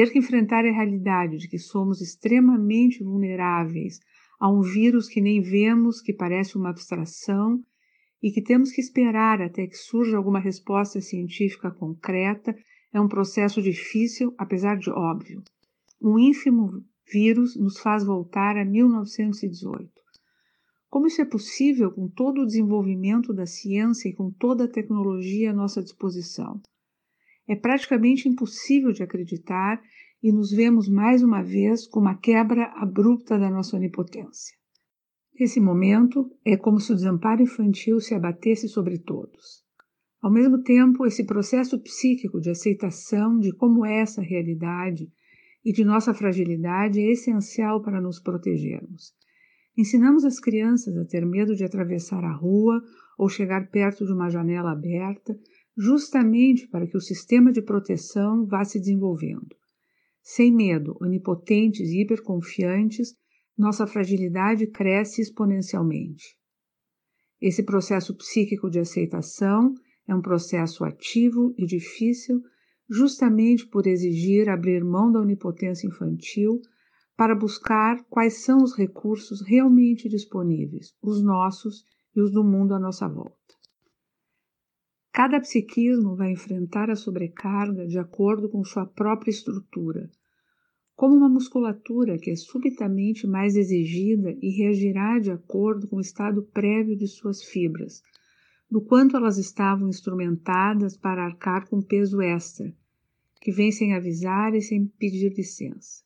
Ter 0.00 0.10
que 0.10 0.18
enfrentar 0.18 0.64
a 0.64 0.72
realidade 0.72 1.36
de 1.36 1.46
que 1.46 1.58
somos 1.58 2.00
extremamente 2.00 3.04
vulneráveis 3.04 4.00
a 4.40 4.50
um 4.50 4.62
vírus 4.62 5.06
que 5.06 5.20
nem 5.20 5.42
vemos, 5.42 6.00
que 6.00 6.10
parece 6.10 6.56
uma 6.56 6.70
abstração 6.70 7.62
e 8.22 8.30
que 8.30 8.40
temos 8.40 8.72
que 8.72 8.80
esperar 8.80 9.42
até 9.42 9.66
que 9.66 9.76
surja 9.76 10.16
alguma 10.16 10.40
resposta 10.40 11.02
científica 11.02 11.70
concreta, 11.70 12.56
é 12.90 12.98
um 12.98 13.08
processo 13.08 13.60
difícil, 13.60 14.34
apesar 14.38 14.78
de 14.78 14.88
óbvio. 14.88 15.42
Um 16.00 16.18
ínfimo 16.18 16.82
vírus 17.12 17.54
nos 17.54 17.78
faz 17.78 18.02
voltar 18.02 18.56
a 18.56 18.64
1918. 18.64 19.86
Como 20.88 21.08
isso 21.08 21.20
é 21.20 21.26
possível 21.26 21.92
com 21.92 22.08
todo 22.08 22.40
o 22.40 22.46
desenvolvimento 22.46 23.34
da 23.34 23.44
ciência 23.44 24.08
e 24.08 24.14
com 24.14 24.30
toda 24.30 24.64
a 24.64 24.72
tecnologia 24.72 25.50
à 25.50 25.54
nossa 25.54 25.82
disposição? 25.82 26.58
É 27.50 27.56
praticamente 27.56 28.28
impossível 28.28 28.92
de 28.92 29.02
acreditar 29.02 29.82
e 30.22 30.30
nos 30.30 30.52
vemos 30.52 30.88
mais 30.88 31.20
uma 31.20 31.42
vez 31.42 31.84
com 31.84 31.98
uma 31.98 32.14
quebra 32.14 32.66
abrupta 32.76 33.36
da 33.36 33.50
nossa 33.50 33.76
onipotência. 33.76 34.56
Nesse 35.34 35.58
momento, 35.58 36.30
é 36.44 36.56
como 36.56 36.78
se 36.78 36.92
o 36.92 36.94
desamparo 36.94 37.42
infantil 37.42 37.98
se 37.98 38.14
abatesse 38.14 38.68
sobre 38.68 38.98
todos. 38.98 39.64
Ao 40.22 40.30
mesmo 40.30 40.62
tempo, 40.62 41.04
esse 41.04 41.26
processo 41.26 41.76
psíquico 41.82 42.40
de 42.40 42.50
aceitação 42.50 43.36
de 43.40 43.50
como 43.52 43.84
é 43.84 43.98
essa 44.00 44.22
realidade 44.22 45.10
e 45.64 45.72
de 45.72 45.84
nossa 45.84 46.14
fragilidade 46.14 47.00
é 47.00 47.10
essencial 47.10 47.82
para 47.82 48.00
nos 48.00 48.20
protegermos. 48.20 49.12
Ensinamos 49.76 50.24
as 50.24 50.38
crianças 50.38 50.96
a 50.96 51.04
ter 51.04 51.26
medo 51.26 51.56
de 51.56 51.64
atravessar 51.64 52.22
a 52.22 52.32
rua 52.32 52.80
ou 53.18 53.28
chegar 53.28 53.68
perto 53.70 54.06
de 54.06 54.12
uma 54.12 54.30
janela 54.30 54.70
aberta, 54.70 55.36
justamente 55.76 56.68
para 56.68 56.86
que 56.86 56.96
o 56.96 57.00
sistema 57.00 57.52
de 57.52 57.62
proteção 57.62 58.46
vá 58.46 58.64
se 58.64 58.78
desenvolvendo. 58.78 59.56
Sem 60.22 60.52
medo, 60.52 60.96
onipotentes 61.00 61.88
e 61.90 62.02
hiperconfiantes, 62.02 63.14
nossa 63.56 63.86
fragilidade 63.86 64.66
cresce 64.66 65.22
exponencialmente. 65.22 66.36
Esse 67.40 67.62
processo 67.62 68.14
psíquico 68.16 68.68
de 68.68 68.78
aceitação 68.78 69.74
é 70.06 70.14
um 70.14 70.20
processo 70.20 70.84
ativo 70.84 71.54
e 71.56 71.64
difícil, 71.64 72.42
justamente 72.88 73.66
por 73.66 73.86
exigir 73.86 74.48
abrir 74.48 74.84
mão 74.84 75.10
da 75.10 75.20
onipotência 75.20 75.86
infantil 75.86 76.60
para 77.16 77.34
buscar 77.34 78.02
quais 78.08 78.44
são 78.44 78.62
os 78.62 78.76
recursos 78.76 79.40
realmente 79.46 80.08
disponíveis, 80.08 80.92
os 81.02 81.22
nossos 81.22 81.84
e 82.14 82.20
os 82.20 82.30
do 82.32 82.42
mundo 82.42 82.74
à 82.74 82.78
nossa 82.78 83.08
volta. 83.08 83.39
Cada 85.22 85.38
psiquismo 85.38 86.16
vai 86.16 86.32
enfrentar 86.32 86.88
a 86.88 86.96
sobrecarga 86.96 87.86
de 87.86 87.98
acordo 87.98 88.48
com 88.48 88.64
sua 88.64 88.86
própria 88.86 89.30
estrutura, 89.30 90.08
como 90.96 91.14
uma 91.14 91.28
musculatura 91.28 92.16
que 92.16 92.30
é 92.30 92.36
subitamente 92.36 93.26
mais 93.26 93.54
exigida 93.54 94.34
e 94.40 94.48
reagirá 94.48 95.18
de 95.18 95.30
acordo 95.30 95.86
com 95.86 95.96
o 95.96 96.00
estado 96.00 96.42
prévio 96.42 96.96
de 96.96 97.06
suas 97.06 97.44
fibras, 97.44 98.00
do 98.70 98.80
quanto 98.80 99.14
elas 99.14 99.36
estavam 99.36 99.90
instrumentadas 99.90 100.96
para 100.96 101.26
arcar 101.26 101.68
com 101.68 101.82
peso 101.82 102.22
extra, 102.22 102.74
que 103.42 103.52
vem 103.52 103.70
sem 103.70 103.92
avisar 103.92 104.54
e 104.54 104.62
sem 104.62 104.86
pedir 104.86 105.34
licença. 105.34 106.02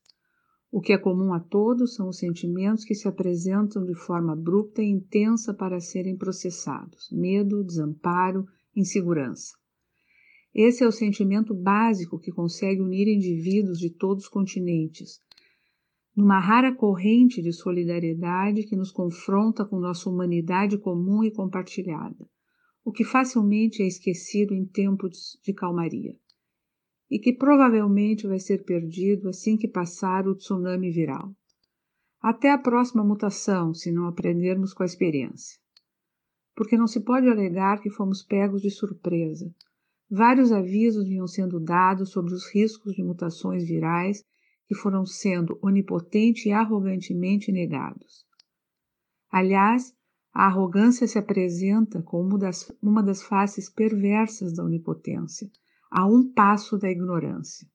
O 0.73 0.81
que 0.81 0.93
é 0.93 0.99
comum 0.99 1.33
a 1.33 1.39
todos 1.39 1.95
são 1.95 2.09
os 2.09 2.19
sentimentos 2.19 2.85
que 2.85 2.97
se 2.97 3.07
apresentam 3.07 3.85
de 3.85 3.95
forma 3.95 4.33
abrupta 4.33 4.83
e 4.83 4.91
intensa 4.91 5.55
para 5.55 5.79
serem 5.79 6.17
processados: 6.17 7.09
medo, 7.13 7.63
desamparo, 7.63 8.45
insegurança. 8.77 9.53
Esse 10.55 10.85
é 10.85 10.87
o 10.87 10.93
sentimento 10.93 11.53
básico 11.53 12.19
que 12.19 12.31
consegue 12.31 12.81
unir 12.81 13.09
indivíduos 13.09 13.79
de 13.79 13.91
todos 13.91 14.25
os 14.25 14.31
continentes, 14.31 15.19
numa 16.17 16.39
rara 16.39 16.73
corrente 16.73 17.43
de 17.43 17.53
solidariedade 17.53 18.63
que 18.63 18.77
nos 18.77 18.93
confronta 18.93 19.65
com 19.65 19.81
nossa 19.81 20.09
humanidade 20.09 20.79
comum 20.79 21.25
e 21.25 21.33
compartilhada, 21.33 22.29
o 22.85 22.93
que 22.93 23.03
facilmente 23.03 23.83
é 23.83 23.87
esquecido 23.87 24.55
em 24.55 24.65
tempos 24.65 25.37
de 25.43 25.53
calmaria, 25.53 26.17
e 27.11 27.19
que 27.19 27.33
provavelmente 27.33 28.29
vai 28.29 28.39
ser 28.39 28.65
perdido 28.65 29.29
assim 29.29 29.57
que 29.57 29.67
passar 29.67 30.29
o 30.29 30.37
tsunami 30.37 30.93
viral. 30.93 31.35
Até 32.21 32.53
a 32.53 32.59
próxima 32.59 33.03
mutação, 33.03 33.75
se 33.75 33.91
não 33.91 34.07
aprendermos 34.07 34.73
com 34.73 34.85
a 34.85 34.87
experiência 34.87 35.64
porque 36.55 36.77
não 36.77 36.87
se 36.87 37.01
pode 37.01 37.29
alegar 37.29 37.81
que 37.81 37.91
fomos 37.91 38.23
pegos 38.23 38.63
de 38.63 38.71
surpresa. 38.71 39.53
Vários 40.11 40.53
avisos 40.53 41.09
vinham 41.09 41.27
sendo 41.27 41.59
dados 41.59 42.11
sobre 42.11 42.35
os 42.35 42.47
riscos 42.53 42.95
de 42.95 43.03
mutações 43.03 43.67
virais 43.67 44.25
que 44.67 44.75
foram 44.75 45.05
sendo 45.05 45.59
onipotente 45.63 46.49
e 46.49 46.53
arrogantemente 46.53 47.51
negados. 47.51 48.25
Aliás, 49.31 49.95
a 50.33 50.47
arrogância 50.47 51.07
se 51.07 51.19
apresenta 51.19 52.03
como 52.03 52.29
uma 52.29 52.39
das, 52.39 52.73
uma 52.83 53.03
das 53.03 53.23
faces 53.23 53.69
perversas 53.69 54.55
da 54.55 54.65
onipotência, 54.65 55.51
a 55.91 56.07
um 56.07 56.33
passo 56.33 56.77
da 56.77 56.91
ignorância. 56.91 57.69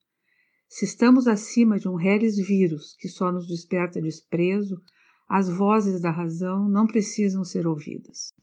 Se 0.67 0.85
estamos 0.85 1.25
acima 1.25 1.79
de 1.79 1.87
um 1.87 1.95
reles 1.95 2.35
vírus 2.35 2.95
que 2.99 3.07
só 3.07 3.31
nos 3.31 3.47
desperta 3.47 4.01
desprezo, 4.01 4.81
as 5.27 5.49
vozes 5.49 6.01
da 6.01 6.11
razão 6.11 6.67
não 6.67 6.85
precisam 6.85 7.43
ser 7.43 7.65
ouvidas. 7.65 8.33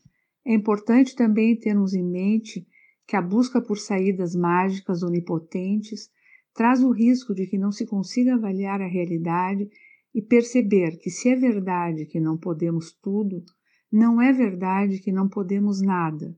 É 0.48 0.54
importante 0.54 1.16
também 1.16 1.58
termos 1.58 1.92
em 1.92 2.04
mente 2.04 2.64
que 3.04 3.16
a 3.16 3.20
busca 3.20 3.60
por 3.60 3.78
saídas 3.78 4.36
mágicas 4.36 5.02
onipotentes 5.02 6.08
traz 6.54 6.84
o 6.84 6.92
risco 6.92 7.34
de 7.34 7.48
que 7.48 7.58
não 7.58 7.72
se 7.72 7.84
consiga 7.84 8.34
avaliar 8.34 8.80
a 8.80 8.86
realidade 8.86 9.68
e 10.14 10.22
perceber 10.22 10.98
que, 10.98 11.10
se 11.10 11.30
é 11.30 11.34
verdade 11.34 12.06
que 12.06 12.20
não 12.20 12.38
podemos 12.38 12.92
tudo, 12.92 13.42
não 13.90 14.22
é 14.22 14.32
verdade 14.32 15.00
que 15.00 15.10
não 15.10 15.28
podemos 15.28 15.82
nada, 15.82 16.36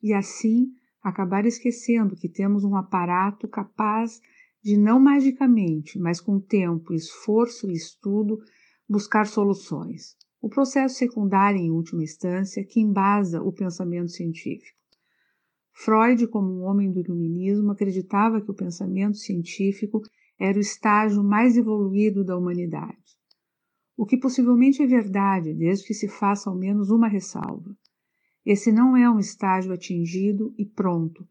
e 0.00 0.12
assim 0.12 0.68
acabar 1.02 1.44
esquecendo 1.44 2.14
que 2.14 2.28
temos 2.28 2.62
um 2.62 2.76
aparato 2.76 3.48
capaz 3.48 4.20
de 4.62 4.76
não 4.76 5.00
magicamente, 5.00 5.98
mas 5.98 6.20
com 6.20 6.38
tempo, 6.38 6.94
esforço 6.94 7.68
e 7.68 7.74
estudo, 7.74 8.38
buscar 8.88 9.26
soluções 9.26 10.16
o 10.42 10.48
processo 10.48 10.96
secundário, 10.96 11.60
em 11.60 11.70
última 11.70 12.02
instância, 12.02 12.64
que 12.64 12.80
embasa 12.80 13.40
o 13.40 13.52
pensamento 13.52 14.10
científico. 14.10 14.76
Freud, 15.72 16.26
como 16.26 16.52
um 16.52 16.64
homem 16.64 16.90
do 16.90 16.98
iluminismo, 16.98 17.70
acreditava 17.70 18.40
que 18.40 18.50
o 18.50 18.54
pensamento 18.54 19.16
científico 19.16 20.02
era 20.36 20.58
o 20.58 20.60
estágio 20.60 21.22
mais 21.22 21.56
evoluído 21.56 22.24
da 22.24 22.36
humanidade. 22.36 23.16
O 23.96 24.04
que 24.04 24.16
possivelmente 24.16 24.82
é 24.82 24.86
verdade, 24.86 25.54
desde 25.54 25.86
que 25.86 25.94
se 25.94 26.08
faça 26.08 26.50
ao 26.50 26.56
menos 26.56 26.90
uma 26.90 27.06
ressalva. 27.06 27.76
Esse 28.44 28.72
não 28.72 28.96
é 28.96 29.08
um 29.08 29.20
estágio 29.20 29.72
atingido 29.72 30.52
e 30.58 30.66
pronto, 30.66 31.24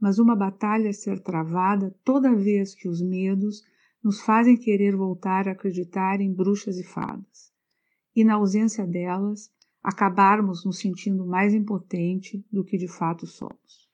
mas 0.00 0.18
uma 0.18 0.34
batalha 0.34 0.88
a 0.88 0.94
ser 0.94 1.20
travada 1.20 1.94
toda 2.02 2.34
vez 2.34 2.74
que 2.74 2.88
os 2.88 3.02
medos 3.02 3.62
nos 4.02 4.22
fazem 4.22 4.56
querer 4.56 4.96
voltar 4.96 5.46
a 5.48 5.52
acreditar 5.52 6.22
em 6.22 6.32
bruxas 6.32 6.78
e 6.78 6.82
fadas. 6.82 7.53
E 8.16 8.22
na 8.22 8.34
ausência 8.34 8.86
delas, 8.86 9.50
acabarmos 9.82 10.64
nos 10.64 10.78
sentindo 10.78 11.26
mais 11.26 11.52
impotente 11.52 12.46
do 12.50 12.64
que 12.64 12.78
de 12.78 12.86
fato 12.86 13.26
somos. 13.26 13.88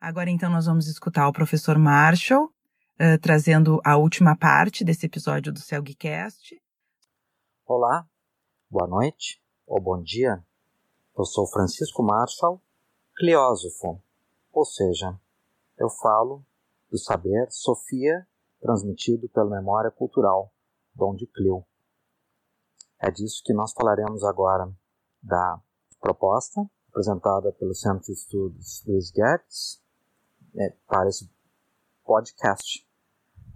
Agora 0.00 0.30
então 0.30 0.50
nós 0.50 0.66
vamos 0.66 0.86
escutar 0.86 1.26
o 1.26 1.32
professor 1.32 1.78
Marshall 1.78 2.44
uh, 2.44 3.18
trazendo 3.20 3.80
a 3.84 3.96
última 3.96 4.36
parte 4.36 4.84
desse 4.84 5.06
episódio 5.06 5.52
do 5.52 5.58
Celgcast. 5.58 6.62
Olá, 7.66 8.06
boa 8.70 8.86
noite 8.86 9.42
ou 9.66 9.80
bom 9.80 10.00
dia. 10.00 10.44
Eu 11.18 11.24
sou 11.24 11.46
Francisco 11.48 12.02
Marshall, 12.04 12.62
cleósofo, 13.16 14.00
ou 14.52 14.64
seja, 14.64 15.18
eu 15.76 15.88
falo 15.88 16.44
do 16.90 16.98
saber 16.98 17.46
Sofia 17.50 18.26
transmitido 18.60 19.28
pela 19.28 19.50
memória 19.50 19.90
cultural, 19.90 20.52
dom 20.94 21.14
de 21.14 21.26
Clio. 21.26 21.64
É 23.00 23.10
disso 23.10 23.42
que 23.44 23.52
nós 23.52 23.72
falaremos 23.72 24.24
agora, 24.24 24.72
da 25.22 25.60
proposta 26.00 26.60
apresentada 26.88 27.52
pelo 27.52 27.74
Centro 27.74 28.04
de 28.04 28.12
Estudos 28.12 28.84
Luiz 28.86 29.10
Guedes 29.10 29.82
é, 30.56 30.70
para 30.86 31.08
esse 31.08 31.28
podcast, 32.04 32.86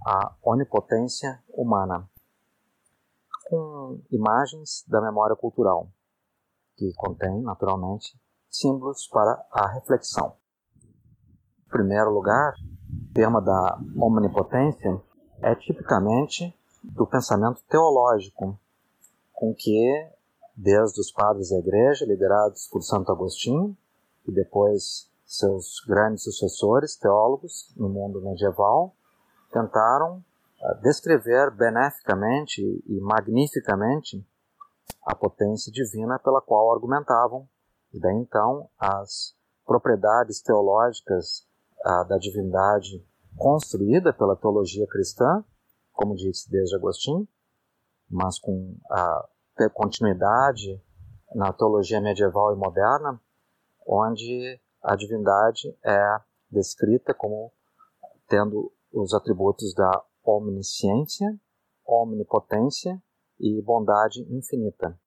a 0.06 0.36
onipotência 0.42 1.42
humana, 1.48 2.10
com 3.48 4.02
imagens 4.10 4.84
da 4.88 5.00
memória 5.00 5.36
cultural, 5.36 5.90
que 6.76 6.92
contém, 6.94 7.40
naturalmente, 7.42 8.18
símbolos 8.50 9.06
para 9.08 9.46
a 9.52 9.68
reflexão. 9.74 10.36
Primeiro 11.70 12.10
lugar, 12.10 12.54
o 12.54 13.12
tema 13.12 13.42
da 13.42 13.78
omnipotência 14.00 15.00
é 15.42 15.54
tipicamente 15.54 16.56
do 16.82 17.06
pensamento 17.06 17.62
teológico, 17.68 18.58
com 19.34 19.54
que, 19.54 20.10
desde 20.56 20.98
os 20.98 21.12
padres 21.12 21.50
da 21.50 21.58
igreja, 21.58 22.06
liderados 22.06 22.66
por 22.68 22.82
Santo 22.82 23.12
Agostinho, 23.12 23.76
e 24.26 24.32
depois 24.32 25.10
seus 25.26 25.84
grandes 25.86 26.24
sucessores, 26.24 26.96
teólogos, 26.96 27.70
no 27.76 27.90
mundo 27.90 28.22
medieval, 28.22 28.94
tentaram 29.52 30.24
uh, 30.62 30.82
descrever 30.82 31.50
beneficamente 31.50 32.62
e 32.62 32.98
magnificamente 32.98 34.26
a 35.04 35.14
potência 35.14 35.70
divina 35.70 36.18
pela 36.18 36.40
qual 36.40 36.72
argumentavam, 36.72 37.46
e 37.92 38.00
daí 38.00 38.16
então 38.16 38.70
as 38.78 39.36
propriedades 39.66 40.40
teológicas 40.40 41.46
uh, 41.84 42.08
da 42.08 42.18
divindade 42.18 43.04
construída 43.36 44.12
pela 44.12 44.36
teologia 44.36 44.86
cristã, 44.86 45.44
como 45.92 46.14
disse 46.14 46.50
desde 46.50 46.76
Agostinho, 46.76 47.26
mas 48.10 48.38
com 48.38 48.76
a 48.90 49.28
continuidade 49.74 50.80
na 51.34 51.52
teologia 51.52 52.00
medieval 52.00 52.54
e 52.54 52.56
moderna, 52.56 53.20
onde 53.86 54.60
a 54.82 54.96
divindade 54.96 55.76
é 55.84 56.20
descrita 56.50 57.12
como 57.12 57.52
tendo 58.28 58.72
os 58.92 59.12
atributos 59.14 59.74
da 59.74 60.04
omnisciência, 60.24 61.38
omnipotência 61.86 63.02
e 63.38 63.60
bondade 63.62 64.22
infinita. 64.30 64.98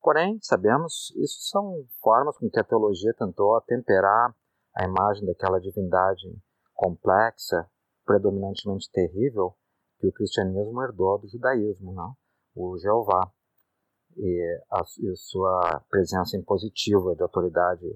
Porém, 0.00 0.38
sabemos, 0.42 1.12
isso 1.16 1.48
são 1.48 1.86
formas 2.00 2.36
com 2.36 2.50
que 2.50 2.58
a 2.58 2.64
teologia 2.64 3.14
tentou 3.14 3.56
atemperar 3.56 4.34
a 4.74 4.84
imagem 4.84 5.26
daquela 5.26 5.60
divindade 5.60 6.36
complexa, 6.74 7.68
predominantemente 8.04 8.90
terrível, 8.90 9.54
que 9.98 10.06
o 10.08 10.12
cristianismo 10.12 10.82
herdou 10.82 11.18
do 11.18 11.28
judaísmo, 11.28 11.92
não? 11.92 12.16
o 12.54 12.78
Jeová, 12.78 13.32
e 14.16 14.62
a, 14.70 14.82
e 15.00 15.16
sua 15.16 15.82
presença 15.88 16.36
impositiva 16.36 17.14
de 17.14 17.22
autoridade 17.22 17.86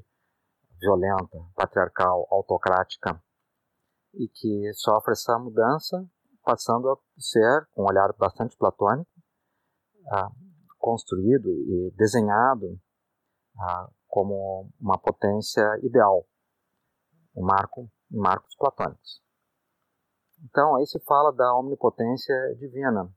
violenta, 0.81 1.39
patriarcal, 1.55 2.27
autocrática, 2.31 3.21
e 4.15 4.29
que 4.29 4.73
sofre 4.75 5.13
essa 5.13 5.39
mudança, 5.39 6.07
passando 6.43 6.89
a 6.89 6.97
ser, 7.19 7.67
com 7.73 7.83
um 7.83 7.87
olhar 7.87 8.13
bastante 8.19 8.57
platônico, 8.57 9.11
ah, 10.11 10.31
construído 10.79 11.49
e 11.51 11.93
desenhado 11.97 12.79
ah, 13.59 13.91
como 14.07 14.71
uma 14.81 14.99
potência 14.99 15.63
ideal, 15.83 16.27
um 17.37 17.45
marco, 17.45 17.91
marcos 18.11 18.55
platônicos. 18.57 19.23
Então, 20.45 20.77
aí 20.77 20.87
se 20.87 20.99
fala 21.01 21.33
da 21.33 21.57
omnipotência 21.57 22.35
divina. 22.59 23.13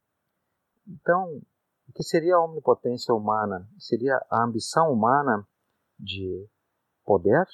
Então, 0.88 1.42
o 1.88 1.94
que 1.94 2.04
seria 2.04 2.36
a 2.36 2.44
omnipotência 2.44 3.14
humana? 3.14 3.68
Seria 3.78 4.16
a 4.30 4.44
ambição 4.44 4.92
humana 4.92 5.48
de 5.98 6.48
poder, 7.04 7.46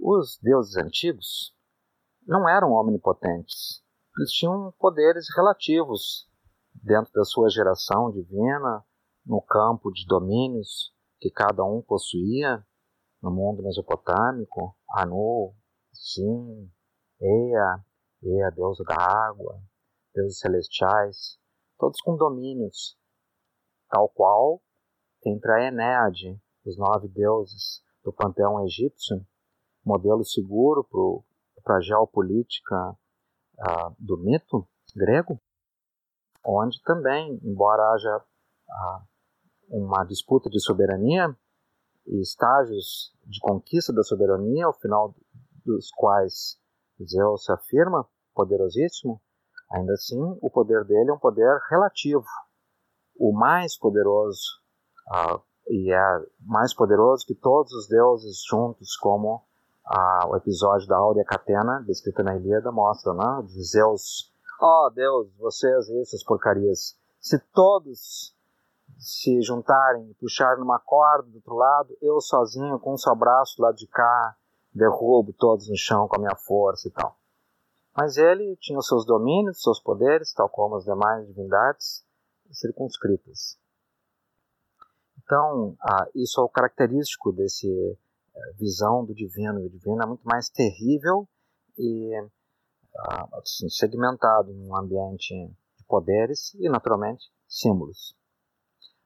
os 0.00 0.38
deuses 0.40 0.76
antigos 0.76 1.54
não 2.26 2.48
eram 2.48 2.72
omnipotentes. 2.72 3.82
Eles 4.16 4.30
tinham 4.30 4.72
poderes 4.78 5.26
relativos 5.34 6.28
dentro 6.74 7.12
da 7.12 7.24
sua 7.24 7.48
geração 7.48 8.10
divina, 8.10 8.84
no 9.24 9.42
campo 9.42 9.90
de 9.90 10.06
domínios 10.06 10.94
que 11.18 11.30
cada 11.30 11.64
um 11.64 11.82
possuía, 11.82 12.64
no 13.22 13.30
mundo 13.30 13.62
mesopotâmico, 13.62 14.76
Anu, 14.90 15.54
Sim, 15.92 16.70
Ea, 17.20 17.84
Ea, 18.22 18.50
deusa 18.50 18.84
da 18.84 18.96
água, 18.96 19.60
deuses 20.14 20.38
celestiais, 20.38 21.38
todos 21.78 22.00
com 22.00 22.16
domínios, 22.16 22.96
tal 23.90 24.08
qual 24.08 24.62
entre 25.26 25.52
a 25.52 25.66
Enéade, 25.66 26.40
os 26.64 26.76
nove 26.76 27.08
deuses 27.08 27.82
do 28.04 28.12
panteão 28.12 28.64
egípcio, 28.64 29.26
modelo 29.84 30.24
seguro 30.24 30.86
para 31.64 31.76
a 31.76 31.80
geopolítica 31.80 32.90
uh, 32.90 33.96
do 33.98 34.18
mito 34.18 34.68
grego, 34.94 35.40
onde 36.44 36.80
também, 36.82 37.38
embora 37.42 37.82
haja 37.92 38.16
uh, 38.16 39.06
uma 39.68 40.04
disputa 40.04 40.48
de 40.48 40.60
soberania 40.60 41.36
e 42.08 42.20
estágios 42.20 43.14
de 43.24 43.38
conquista 43.40 43.92
da 43.92 44.02
soberania, 44.02 44.66
ao 44.66 44.72
final 44.72 45.14
dos 45.64 45.90
quais 45.90 46.58
Zeus 47.02 47.44
se 47.44 47.52
afirma 47.52 48.08
poderosíssimo, 48.34 49.20
ainda 49.70 49.92
assim 49.92 50.20
o 50.40 50.50
poder 50.50 50.84
dele 50.84 51.10
é 51.10 51.12
um 51.12 51.18
poder 51.18 51.60
relativo. 51.70 52.24
O 53.18 53.32
mais 53.32 53.76
poderoso 53.76 54.40
uh, 55.10 55.40
e 55.68 55.92
é 55.92 56.26
mais 56.40 56.74
poderoso 56.74 57.26
que 57.26 57.34
todos 57.34 57.72
os 57.72 57.88
deuses 57.88 58.42
juntos, 58.48 58.96
como 58.96 59.44
ah, 59.84 60.26
o 60.28 60.36
episódio 60.36 60.86
da 60.86 60.96
Áurea 60.96 61.24
Catena, 61.24 61.82
descrita 61.86 62.22
na 62.22 62.36
Ilíada, 62.36 62.70
mostra, 62.72 63.12
né? 63.12 63.42
De 63.46 63.62
Zeus, 63.64 64.32
ó 64.60 64.86
oh, 64.86 64.90
Deus, 64.90 65.28
vocês 65.38 65.88
e 65.88 66.00
essas 66.00 66.22
porcarias, 66.22 66.98
se 67.20 67.38
todos 67.52 68.34
se 68.98 69.40
juntarem 69.42 70.10
e 70.10 70.14
puxarem 70.14 70.58
numa 70.58 70.78
corda 70.78 71.28
do 71.28 71.36
outro 71.36 71.54
lado, 71.54 71.96
eu 72.02 72.20
sozinho, 72.20 72.78
com 72.80 72.92
o 72.92 72.98
seu 72.98 73.14
braço 73.14 73.56
do 73.56 73.62
lado 73.62 73.76
de 73.76 73.86
cá, 73.86 74.36
derrubo 74.74 75.32
todos 75.32 75.68
no 75.68 75.76
chão 75.76 76.08
com 76.08 76.16
a 76.16 76.18
minha 76.18 76.36
força 76.36 76.88
e 76.88 76.90
tal. 76.90 77.16
Mas 77.96 78.16
ele 78.16 78.56
tinha 78.60 78.78
os 78.78 78.86
seus 78.86 79.04
domínios, 79.06 79.62
seus 79.62 79.80
poderes, 79.80 80.32
tal 80.32 80.48
como 80.48 80.76
as 80.76 80.84
demais 80.84 81.26
divindades, 81.26 82.04
circunscritas. 82.50 83.58
Então, 85.22 85.76
ah, 85.80 86.08
isso 86.14 86.40
é 86.40 86.44
o 86.44 86.48
característico 86.48 87.32
desse 87.32 87.68
eh, 87.68 88.52
visão 88.54 89.04
do 89.04 89.14
divino. 89.14 89.60
O 89.60 89.68
divino 89.68 90.02
é 90.02 90.06
muito 90.06 90.24
mais 90.24 90.48
terrível 90.48 91.28
e 91.76 92.14
ah, 92.96 93.28
assim, 93.34 93.68
segmentado 93.68 94.50
em 94.50 94.68
um 94.68 94.76
ambiente 94.76 95.34
de 95.76 95.84
poderes 95.86 96.54
e, 96.54 96.68
naturalmente, 96.68 97.26
símbolos. 97.46 98.17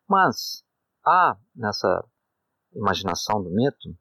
Mas 0.08 0.64
há 1.04 1.36
nessa 1.54 2.04
imaginação 2.74 3.42
do 3.42 3.50
mito 3.50 3.96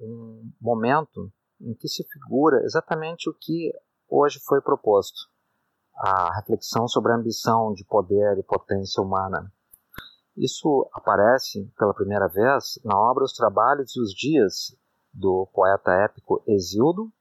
um 0.00 0.50
momento 0.60 1.32
em 1.60 1.74
que 1.74 1.88
se 1.88 2.04
figura 2.04 2.62
exatamente 2.64 3.28
o 3.28 3.34
que 3.34 3.72
hoje 4.08 4.40
foi 4.40 4.60
proposto. 4.60 5.28
a 6.00 6.34
reflexão 6.36 6.88
sobre 6.88 7.12
a 7.12 7.16
ambição 7.16 7.74
de 7.74 7.84
poder 7.84 8.38
e 8.38 8.42
potência 8.42 9.02
humana. 9.02 9.52
Isso 10.36 10.88
aparece 10.94 11.70
pela 11.78 11.92
primeira 11.92 12.26
vez 12.26 12.80
na 12.82 12.98
obra 12.98 13.24
Os 13.24 13.34
Trabalhos 13.34 13.94
e 13.94 14.00
os 14.00 14.14
Dias 14.14 14.74
do 15.12 15.46
poeta 15.52 15.92
épico 15.92 16.42
Exildo, 16.46 17.12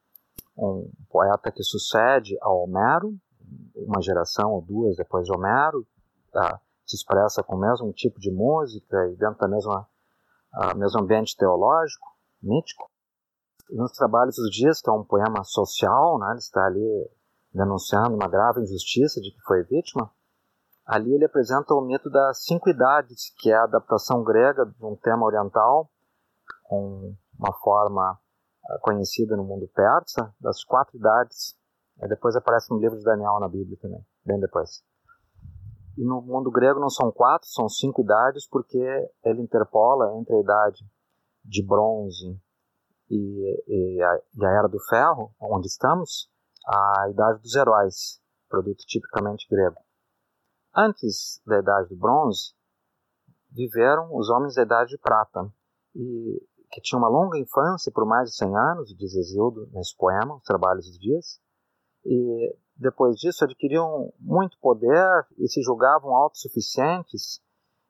um 0.58 0.90
poeta 1.10 1.52
que 1.52 1.64
sucede 1.64 2.38
ao 2.42 2.64
Homero, 2.64 3.18
uma 3.76 4.02
geração 4.02 4.54
ou 4.54 4.62
duas 4.62 4.96
depois 4.96 5.26
de 5.26 5.34
Homero, 5.34 5.86
tá? 6.32 6.62
Se 6.90 6.96
expressa 6.96 7.44
com 7.44 7.56
o 7.56 7.60
mesmo 7.60 7.94
tipo 7.94 8.20
de 8.20 8.32
música 8.32 8.98
e 9.08 9.16
dentro 9.16 9.38
da 9.38 9.48
mesma 9.48 9.88
a 10.52 10.74
mesmo 10.74 11.02
ambiente 11.02 11.38
teológico, 11.38 12.08
mítico. 12.42 12.90
E 13.70 13.76
nos 13.76 13.92
Trabalhos 13.92 14.36
dos 14.36 14.50
Dias, 14.50 14.82
que 14.82 14.90
é 14.90 14.94
um 14.94 15.04
poema 15.04 15.44
social, 15.44 16.18
né, 16.18 16.32
ele 16.32 16.40
está 16.40 16.66
ali 16.66 17.10
denunciando 17.54 18.16
uma 18.16 18.28
grave 18.28 18.62
injustiça 18.62 19.22
de 19.22 19.30
que 19.30 19.42
foi 19.42 19.64
vítima, 19.64 20.12
ali 20.88 21.14
ele 21.14 21.26
apresenta 21.26 21.76
o 21.76 21.82
mito 21.82 22.10
das 22.10 22.44
cinco 22.44 22.68
idades, 22.68 23.32
que 23.38 23.52
é 23.52 23.56
a 23.56 23.66
adaptação 23.66 24.24
grega 24.24 24.66
de 24.66 24.84
um 24.84 24.96
tema 24.96 25.24
oriental, 25.24 25.92
com 26.64 27.16
uma 27.38 27.54
forma 27.60 28.20
ah, 28.70 28.80
conhecida 28.82 29.38
no 29.38 29.44
mundo 29.44 29.68
persa, 29.68 30.34
das 30.40 30.64
quatro 30.64 30.98
idades. 30.98 31.56
E 32.02 32.08
depois 32.08 32.36
aparece 32.36 32.72
no 32.72 32.80
livro 32.80 32.98
de 32.98 33.04
Daniel 33.04 33.40
na 33.40 33.48
Bíblia 33.48 33.78
também, 33.80 34.04
bem 34.26 34.40
depois. 34.40 34.84
E 36.00 36.06
no 36.06 36.22
mundo 36.22 36.50
grego 36.50 36.80
não 36.80 36.90
são 36.90 37.12
quatro, 37.12 37.46
são 37.50 37.68
cinco 37.68 38.02
idades, 38.02 38.48
porque 38.48 38.80
ele 39.22 39.42
interpola 39.42 40.18
entre 40.18 40.34
a 40.34 40.40
idade 40.40 40.90
de 41.44 41.62
bronze 41.62 42.40
e, 43.10 43.64
e, 43.68 44.02
a, 44.02 44.22
e 44.34 44.46
a 44.46 44.50
era 44.50 44.70
do 44.70 44.80
ferro, 44.88 45.36
onde 45.42 45.68
estamos, 45.68 46.32
a 46.66 47.10
idade 47.10 47.42
dos 47.42 47.54
heróis, 47.54 48.22
produto 48.48 48.86
tipicamente 48.88 49.46
grego. 49.50 49.76
Antes 50.74 51.42
da 51.46 51.60
idade 51.60 51.90
do 51.90 51.98
bronze, 51.98 52.54
viveram 53.52 54.16
os 54.16 54.30
homens 54.30 54.56
da 54.56 54.62
idade 54.62 54.92
de 54.92 54.98
prata, 55.00 55.52
e 55.94 56.42
que 56.72 56.80
tinham 56.80 57.02
uma 57.02 57.10
longa 57.10 57.38
infância 57.38 57.92
por 57.92 58.06
mais 58.06 58.30
de 58.30 58.38
100 58.38 58.56
anos, 58.56 58.96
diz 58.96 59.16
Exildo 59.16 59.68
nesse 59.74 59.98
poema, 59.98 60.36
Os 60.36 60.44
Trabalhos 60.44 60.86
dos 60.86 60.98
Dias, 60.98 61.42
e 62.06 62.56
depois 62.80 63.18
disso 63.18 63.44
adquiriam 63.44 64.12
muito 64.18 64.58
poder 64.60 65.28
e 65.38 65.48
se 65.50 65.62
julgavam 65.62 66.16
autossuficientes 66.16 67.42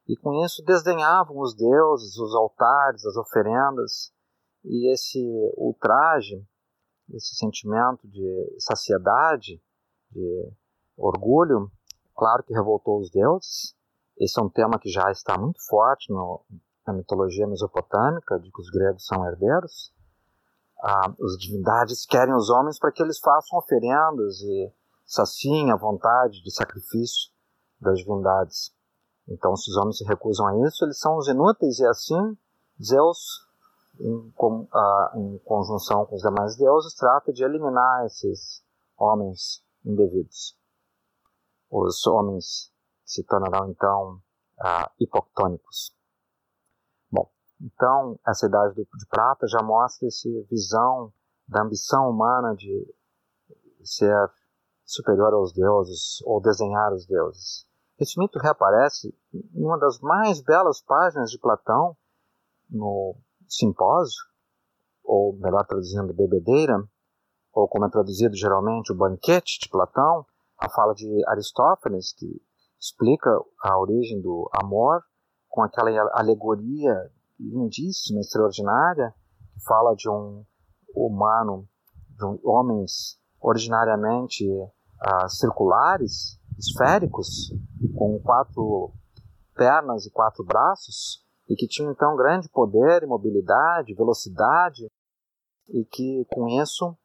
e 0.07 0.17
com 0.17 0.43
isso 0.43 0.63
desdenhavam 0.65 1.37
os 1.39 1.55
deuses, 1.55 2.17
os 2.17 2.33
altares, 2.33 3.05
as 3.05 3.15
oferendas 3.15 4.11
e 4.65 4.91
esse 4.91 5.19
ultraje, 5.55 6.43
esse 7.13 7.35
sentimento 7.35 8.07
de 8.07 8.55
saciedade, 8.57 9.61
de 10.09 10.51
orgulho, 10.97 11.71
claro 12.15 12.43
que 12.43 12.53
revoltou 12.53 12.99
os 12.99 13.11
deuses. 13.11 13.75
Esse 14.17 14.39
é 14.39 14.43
um 14.43 14.49
tema 14.49 14.79
que 14.79 14.89
já 14.89 15.11
está 15.11 15.37
muito 15.37 15.63
forte 15.67 16.11
no, 16.11 16.43
na 16.85 16.93
mitologia 16.93 17.45
mesopotâmica, 17.45 18.39
de 18.39 18.51
que 18.51 18.61
os 18.61 18.69
gregos 18.71 19.05
são 19.05 19.23
herdeiros. 19.25 19.93
Ah, 20.81 21.13
as 21.23 21.37
divindades 21.37 22.05
querem 22.05 22.33
os 22.33 22.49
homens 22.49 22.79
para 22.79 22.91
que 22.91 23.03
eles 23.03 23.19
façam 23.19 23.59
oferendas 23.59 24.41
e 24.41 24.73
saciem 25.09 25.71
a 25.71 25.75
vontade 25.75 26.43
de 26.43 26.53
sacrifício 26.53 27.31
das 27.81 27.97
divindades. 27.97 28.71
Então, 29.27 29.55
se 29.55 29.71
os 29.71 29.77
homens 29.77 29.97
se 29.97 30.05
recusam 30.05 30.45
a 30.45 30.67
isso, 30.67 30.85
eles 30.85 30.99
são 30.99 31.17
os 31.17 31.27
inúteis, 31.27 31.79
e 31.79 31.85
assim 31.85 32.37
Zeus, 32.81 33.17
em, 33.99 34.31
com, 34.31 34.61
uh, 34.61 35.17
em 35.17 35.39
conjunção 35.39 36.05
com 36.05 36.15
os 36.15 36.21
demais 36.21 36.55
deuses, 36.55 36.93
trata 36.93 37.33
de 37.33 37.43
eliminar 37.43 38.05
esses 38.05 38.63
homens 38.95 39.63
indevidos. 39.83 40.55
Os 41.71 42.05
homens 42.05 42.71
se 43.03 43.23
tornarão 43.23 43.69
então 43.69 44.21
uh, 44.59 44.91
hipoctônicos. 44.99 45.91
Bom, 47.11 47.29
então 47.59 48.19
essa 48.27 48.45
idade 48.45 48.75
de 48.75 49.07
prata 49.09 49.47
já 49.47 49.61
mostra 49.63 50.07
essa 50.07 50.29
visão 50.49 51.11
da 51.47 51.63
ambição 51.63 52.09
humana 52.09 52.55
de 52.55 52.95
ser 53.83 54.31
superior 54.89 55.33
aos 55.33 55.53
deuses 55.53 56.21
ou 56.25 56.41
desenhar 56.41 56.91
os 56.93 57.05
deuses. 57.05 57.65
Esse 57.99 58.19
mito 58.19 58.39
reaparece 58.39 59.13
em 59.33 59.63
uma 59.63 59.77
das 59.77 59.99
mais 59.99 60.41
belas 60.41 60.81
páginas 60.81 61.29
de 61.29 61.37
Platão, 61.37 61.95
no 62.69 63.15
Simpósio, 63.47 64.23
ou 65.03 65.33
melhor 65.37 65.65
traduzindo, 65.65 66.13
Bebedeira, 66.13 66.77
ou 67.53 67.67
como 67.67 67.85
é 67.85 67.89
traduzido 67.89 68.35
geralmente, 68.35 68.91
o 68.91 68.95
Banquete 68.95 69.59
de 69.61 69.69
Platão, 69.69 70.25
a 70.57 70.69
fala 70.69 70.93
de 70.93 71.07
Aristófanes, 71.27 72.13
que 72.13 72.41
explica 72.79 73.29
a 73.63 73.77
origem 73.77 74.21
do 74.21 74.49
amor 74.53 75.03
com 75.47 75.61
aquela 75.61 75.89
alegoria 76.13 76.95
lindíssima, 77.39 78.21
extraordinária, 78.21 79.13
que 79.53 79.63
fala 79.65 79.95
de 79.95 80.09
um 80.09 80.45
humano, 80.95 81.67
de 82.17 82.25
um, 82.25 82.39
homens 82.43 83.19
originariamente 83.41 84.45
uh, 85.05 85.29
circulares, 85.29 86.39
esféricos, 86.57 87.53
com 87.97 88.19
quatro 88.19 88.91
pernas 89.55 90.05
e 90.05 90.11
quatro 90.11 90.43
braços, 90.43 91.25
e 91.47 91.55
que 91.55 91.67
tinham 91.67 91.91
então 91.91 92.15
grande 92.15 92.47
poder 92.49 93.05
mobilidade, 93.07 93.93
velocidade, 93.93 94.89
e 95.67 95.85
que 95.85 96.25
com 96.29 96.47
isso 96.47 96.95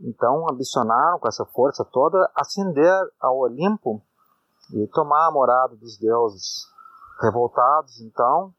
então 0.00 0.48
ambicionaram 0.50 1.18
com 1.18 1.28
essa 1.28 1.44
força 1.44 1.84
toda 1.84 2.30
ascender 2.34 2.98
ao 3.20 3.38
Olimpo 3.38 4.02
e 4.72 4.86
tomar 4.88 5.28
a 5.28 5.32
morada 5.32 5.76
dos 5.76 5.98
deuses. 5.98 6.66
Revoltados 7.20 8.00
então, 8.00 8.54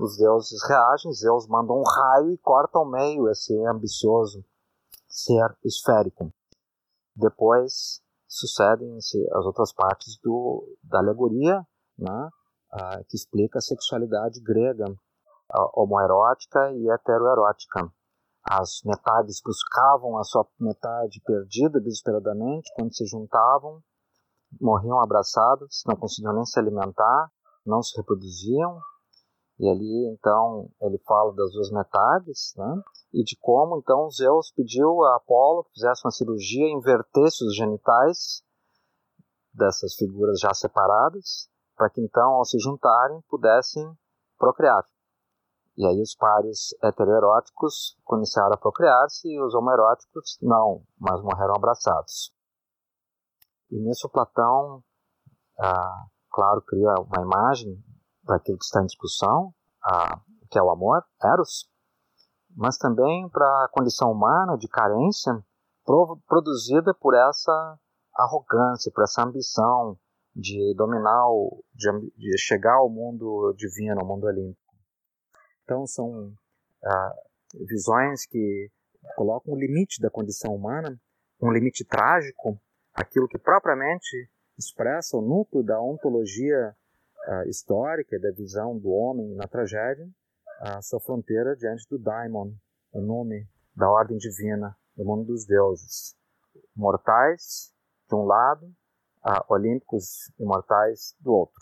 os 0.00 0.16
deuses 0.16 0.62
reagem, 0.66 1.12
Zeus 1.12 1.46
manda 1.46 1.72
um 1.72 1.82
raio 1.82 2.30
e 2.30 2.38
corta 2.38 2.78
ao 2.78 2.86
meio 2.86 3.28
esse 3.30 3.54
ambicioso 3.66 4.44
ser 5.06 5.54
esférico. 5.64 6.32
Depois, 7.14 8.02
sucedem-se 8.38 9.18
as 9.32 9.44
outras 9.44 9.72
partes 9.72 10.18
do, 10.22 10.76
da 10.82 10.98
alegoria, 10.98 11.62
né, 11.98 12.28
ah, 12.72 13.00
que 13.08 13.16
explica 13.16 13.58
a 13.58 13.62
sexualidade 13.62 14.40
grega, 14.40 14.86
homoerótica 15.74 16.72
e 16.72 16.90
heteroerótica. 16.90 17.90
As 18.44 18.80
metades 18.84 19.40
buscavam 19.44 20.18
a 20.18 20.24
sua 20.24 20.46
metade 20.60 21.20
perdida 21.24 21.80
desesperadamente, 21.80 22.72
quando 22.74 22.94
se 22.94 23.06
juntavam, 23.06 23.80
morriam 24.60 25.00
abraçadas, 25.00 25.82
não 25.86 25.96
conseguiam 25.96 26.32
nem 26.32 26.44
se 26.44 26.58
alimentar, 26.58 27.30
não 27.64 27.82
se 27.82 27.96
reproduziam, 27.96 28.78
e 29.58 29.68
ali, 29.68 30.06
então, 30.12 30.68
ele 30.82 30.98
fala 31.06 31.32
das 31.34 31.52
duas 31.52 31.70
metades, 31.70 32.52
né? 32.56 32.82
E 33.12 33.24
de 33.24 33.36
como, 33.40 33.78
então, 33.78 34.10
Zeus 34.10 34.52
pediu 34.54 35.02
a 35.04 35.16
Apolo 35.16 35.64
que 35.64 35.72
fizesse 35.74 36.04
uma 36.04 36.10
cirurgia, 36.10 36.68
invertesse 36.68 37.42
os 37.42 37.56
genitais 37.56 38.42
dessas 39.54 39.94
figuras 39.94 40.38
já 40.38 40.52
separadas, 40.52 41.48
para 41.74 41.88
que, 41.88 42.02
então, 42.02 42.34
ao 42.34 42.44
se 42.44 42.58
juntarem, 42.58 43.22
pudessem 43.30 43.90
procriar. 44.38 44.84
E 45.78 45.86
aí 45.86 46.02
os 46.02 46.14
pares 46.14 46.74
heteroeróticos 46.82 47.98
começaram 48.04 48.52
a 48.52 48.58
procriar-se 48.58 49.28
e 49.28 49.40
os 49.40 49.54
homoeróticos 49.54 50.38
não, 50.42 50.82
mas 50.98 51.22
morreram 51.22 51.54
abraçados. 51.56 52.30
E 53.70 53.78
nisso 53.78 54.08
Platão, 54.08 54.82
ah, 55.58 56.06
claro, 56.30 56.62
cria 56.62 56.94
uma 57.00 57.22
imagem 57.22 57.82
para 58.26 58.36
aquilo 58.36 58.58
que 58.58 58.64
está 58.64 58.82
em 58.82 58.86
discussão, 58.86 59.54
a, 59.82 60.20
que 60.50 60.58
é 60.58 60.62
o 60.62 60.70
amor, 60.70 61.02
Eros, 61.22 61.70
mas 62.54 62.76
também 62.76 63.28
para 63.30 63.46
a 63.46 63.68
condição 63.70 64.10
humana 64.10 64.58
de 64.58 64.68
carência 64.68 65.32
produzida 66.26 66.92
por 66.94 67.14
essa 67.14 67.78
arrogância, 68.14 68.90
por 68.92 69.04
essa 69.04 69.22
ambição 69.22 69.96
de 70.34 70.74
dominar, 70.76 71.28
o, 71.28 71.64
de, 71.72 71.88
de 72.16 72.38
chegar 72.38 72.74
ao 72.74 72.90
mundo 72.90 73.54
divino, 73.56 74.00
ao 74.00 74.06
mundo 74.06 74.24
olímpico. 74.26 74.74
Então 75.62 75.86
são 75.86 76.32
ah, 76.84 77.14
visões 77.66 78.26
que 78.26 78.70
colocam 79.14 79.54
o 79.54 79.58
limite 79.58 80.00
da 80.00 80.10
condição 80.10 80.54
humana, 80.54 80.98
um 81.40 81.52
limite 81.52 81.84
trágico, 81.84 82.60
aquilo 82.92 83.28
que 83.28 83.38
propriamente 83.38 84.30
expressa 84.58 85.16
o 85.16 85.22
núcleo 85.22 85.62
da 85.62 85.80
ontologia 85.80 86.74
histórica 87.48 88.18
da 88.18 88.30
visão 88.32 88.78
do 88.78 88.90
homem 88.90 89.34
na 89.34 89.46
tragédia, 89.46 90.08
a 90.60 90.80
sua 90.80 91.00
fronteira 91.00 91.54
diante 91.56 91.86
do 91.88 91.98
daimon, 91.98 92.52
o 92.92 93.00
nome 93.00 93.48
da 93.74 93.90
ordem 93.90 94.16
divina, 94.16 94.76
do 94.96 95.04
mundo 95.04 95.26
dos 95.26 95.46
deuses. 95.46 96.16
Mortais, 96.74 97.72
de 98.08 98.14
um 98.14 98.24
lado, 98.24 98.66
uh, 99.24 99.52
olímpicos 99.52 100.32
imortais, 100.38 101.14
do 101.20 101.32
outro. 101.32 101.60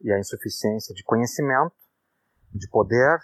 E 0.00 0.12
a 0.12 0.18
insuficiência 0.18 0.94
de 0.94 1.02
conhecimento, 1.02 1.74
de 2.52 2.68
poder, 2.68 3.18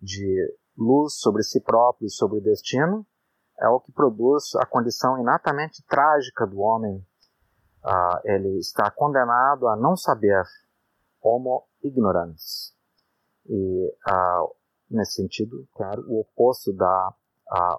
de 0.00 0.56
luz 0.76 1.14
sobre 1.14 1.42
si 1.42 1.60
próprio 1.60 2.06
e 2.06 2.10
sobre 2.10 2.38
o 2.38 2.42
destino, 2.42 3.06
é 3.58 3.68
o 3.68 3.80
que 3.80 3.92
produz 3.92 4.54
a 4.56 4.66
condição 4.66 5.18
inatamente 5.18 5.82
trágica 5.86 6.46
do 6.46 6.58
homem 6.58 7.06
uh, 7.84 8.20
ele 8.24 8.58
está 8.58 8.90
condenado 8.90 9.68
a 9.68 9.76
não 9.76 9.96
saber, 9.96 10.42
homo 11.24 11.64
ignorans. 11.82 12.74
E, 13.46 13.96
uh, 14.08 14.54
nesse 14.90 15.14
sentido, 15.14 15.66
claro, 15.74 16.04
o 16.06 16.20
oposto 16.20 16.72
da 16.72 17.14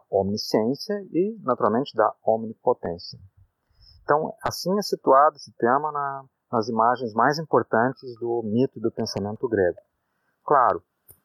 omnisciência 0.10 0.94
e, 1.12 1.38
naturalmente, 1.42 1.96
da 1.96 2.14
omnipotência. 2.26 3.20
Então, 4.04 4.34
assim 4.44 4.78
é 4.78 4.82
situado 4.82 5.36
esse 5.36 5.52
tema 5.58 5.92
na, 5.92 6.24
nas 6.52 6.70
imagens 6.70 7.14
mais 7.14 7.40
importantes 7.40 8.16
do 8.20 8.44
mito 8.46 8.80
do 8.80 8.92
pensamento 8.92 9.48
grego. 9.50 9.80
Claro, 10.46 10.84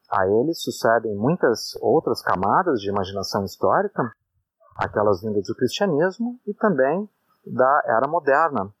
a 0.09 0.27
ele 0.27 0.53
sucedem 0.53 1.15
muitas 1.15 1.75
outras 1.79 2.21
camadas 2.21 2.81
de 2.81 2.89
imaginação 2.89 3.45
histórica, 3.45 4.11
aquelas 4.75 5.21
vindas 5.21 5.45
do 5.45 5.55
cristianismo 5.55 6.39
e 6.45 6.53
também 6.53 7.07
da 7.45 7.83
era 7.85 8.07
moderna, 8.07 8.73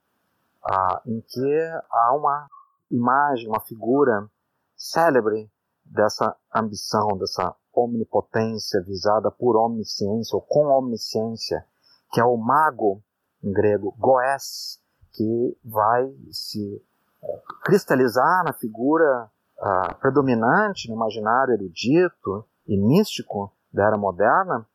ah, 0.63 1.01
em 1.05 1.21
que 1.21 1.59
há 1.91 2.13
uma 2.15 2.47
imagem, 2.91 3.47
uma 3.47 3.61
figura 3.61 4.29
célebre 4.75 5.49
dessa 5.83 6.35
ambição, 6.53 7.17
dessa 7.17 7.55
omnipotência 7.73 8.81
visada 8.83 9.31
por 9.31 9.55
omnisciência 9.55 10.35
ou 10.35 10.41
com 10.41 10.65
omnisciência, 10.67 11.65
que 12.11 12.19
é 12.19 12.23
o 12.23 12.37
mago 12.37 13.01
em 13.43 13.51
grego, 13.51 13.95
goes, 13.97 14.79
que 15.13 15.57
vai 15.63 16.13
se 16.31 16.83
eh, 17.23 17.41
cristalizar 17.63 18.43
na 18.45 18.53
figura 18.53 19.29
uh, 19.57 19.95
predominante 19.99 20.87
no 20.87 20.95
imaginário 20.95 21.53
erudito 21.53 22.45
e 22.67 22.77
místico 22.77 23.51
da 23.73 23.87
era 23.87 23.97
moderna, 23.97 24.65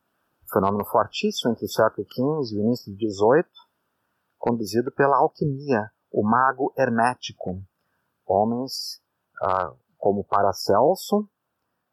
fenômeno 0.51 0.85
fortíssimo 0.85 1.51
entre 1.51 1.65
o 1.65 1.69
século 1.69 2.05
XV 2.07 2.55
e 2.55 2.59
o 2.59 2.63
início 2.63 2.91
do 2.91 2.97
XVIII, 2.97 3.45
conduzido 4.37 4.91
pela 4.91 5.17
alquimia, 5.17 5.91
o 6.11 6.23
mago 6.23 6.73
hermético. 6.77 7.61
Homens 8.27 9.01
uh, 9.41 9.75
como 9.97 10.23
Paracelso, 10.25 11.27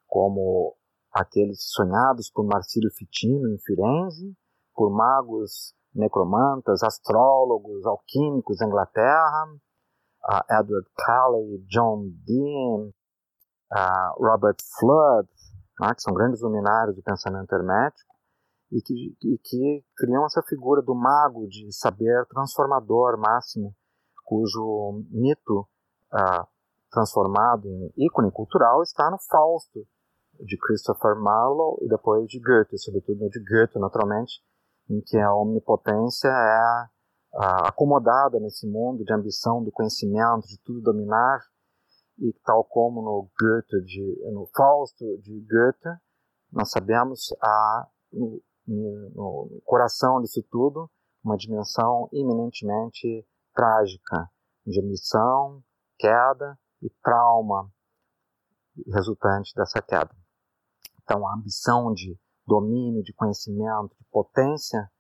como 0.07 0.77
aqueles 1.13 1.59
sonhados 1.71 2.31
por 2.31 2.45
Marcílio 2.45 2.91
Fitino 2.91 3.49
em 3.49 3.59
Firenze, 3.59 4.37
por 4.75 4.91
magos 4.91 5.75
necromantas, 5.95 6.83
astrólogos, 6.83 7.87
alquímicos 7.87 8.59
da 8.59 8.67
Inglaterra, 8.67 9.45
uh, 10.25 10.61
Edward 10.61 10.89
Calley, 10.97 11.65
John 11.69 12.11
Dean, 12.27 12.91
uh, 13.73 14.25
Robert 14.25 14.57
Flood, 14.79 15.29
né, 15.81 15.95
que 15.95 16.03
são 16.03 16.13
grandes 16.13 16.43
luminares 16.43 16.97
do 16.97 17.03
pensamento 17.03 17.53
hermético, 17.55 18.13
e 18.73 18.83
que, 18.83 19.17
e 19.23 19.39
que 19.39 19.85
criam 19.97 20.27
essa 20.27 20.43
figura 20.43 20.83
do 20.83 20.95
mago 20.95 21.47
de 21.47 21.71
saber 21.73 22.27
transformador 22.27 23.17
máximo, 23.19 23.73
cujo 24.25 25.05
mito 25.11 25.69
transformado 26.91 27.67
em 27.69 27.93
ícone 28.07 28.31
cultural 28.31 28.83
está 28.83 29.11
no 29.11 29.19
Fausto, 29.19 29.87
de 30.41 30.57
Christopher 30.59 31.17
Marlowe 31.17 31.79
e 31.83 31.89
depois 31.89 32.27
de 32.29 32.41
Goethe, 32.41 32.79
sobretudo 32.79 33.29
de 33.29 33.41
Goethe, 33.45 33.79
naturalmente, 33.79 34.43
em 34.91 35.01
que 35.01 35.17
a 35.19 35.35
omnipotência 35.35 36.29
é 36.29 36.89
uh, 37.37 37.69
acomodada 37.69 38.39
nesse 38.41 38.67
mundo 38.69 39.05
de 39.05 39.13
ambição 39.13 39.63
do 39.63 39.71
conhecimento, 39.71 40.47
de 40.49 40.59
tudo 40.65 40.81
dominar, 40.81 41.41
e 42.19 42.33
tal 42.45 42.65
como 42.65 43.03
no 43.03 43.29
Goethe, 43.39 43.85
de, 43.85 44.31
no 44.33 44.47
Fausto 44.55 45.05
de 45.19 45.41
Goethe, 45.41 46.01
nós 46.53 46.71
sabemos 46.71 47.35
há 47.43 47.89
no, 48.13 48.41
no 48.67 49.61
coração 49.65 50.21
disso 50.21 50.43
tudo 50.51 50.89
uma 51.25 51.37
dimensão 51.37 52.09
eminentemente 52.13 53.27
trágica, 53.55 54.29
de 54.67 54.81
ambição, 54.81 55.63
queda 55.99 56.59
e 56.83 56.91
trauma 57.03 57.71
resultante 58.93 59.55
dessa 59.55 59.81
queda. 59.81 60.15
Então, 61.03 61.27
a 61.27 61.35
ambição 61.35 61.93
de 61.93 62.19
domínio, 62.47 63.03
de 63.03 63.13
conhecimento, 63.13 63.97
de 63.97 64.05
potência, 64.11 64.91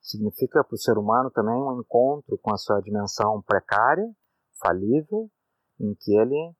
significa 0.00 0.64
para 0.64 0.74
o 0.74 0.78
ser 0.78 0.96
humano 0.96 1.30
também 1.30 1.54
um 1.54 1.80
encontro 1.80 2.38
com 2.38 2.52
a 2.52 2.56
sua 2.56 2.80
dimensão 2.80 3.42
precária, 3.42 4.06
falível, 4.60 5.30
em 5.80 5.94
que 5.94 6.16
ele 6.16 6.54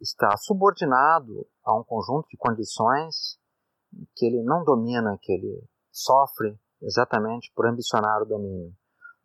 está 0.00 0.36
subordinado 0.36 1.46
a 1.64 1.76
um 1.76 1.84
conjunto 1.84 2.28
de 2.28 2.36
condições 2.36 3.38
que 4.14 4.26
ele 4.26 4.42
não 4.42 4.64
domina, 4.64 5.18
que 5.20 5.32
ele 5.32 5.64
sofre 5.90 6.58
exatamente 6.82 7.52
por 7.54 7.66
ambicionar 7.66 8.22
o 8.22 8.26
domínio. 8.26 8.74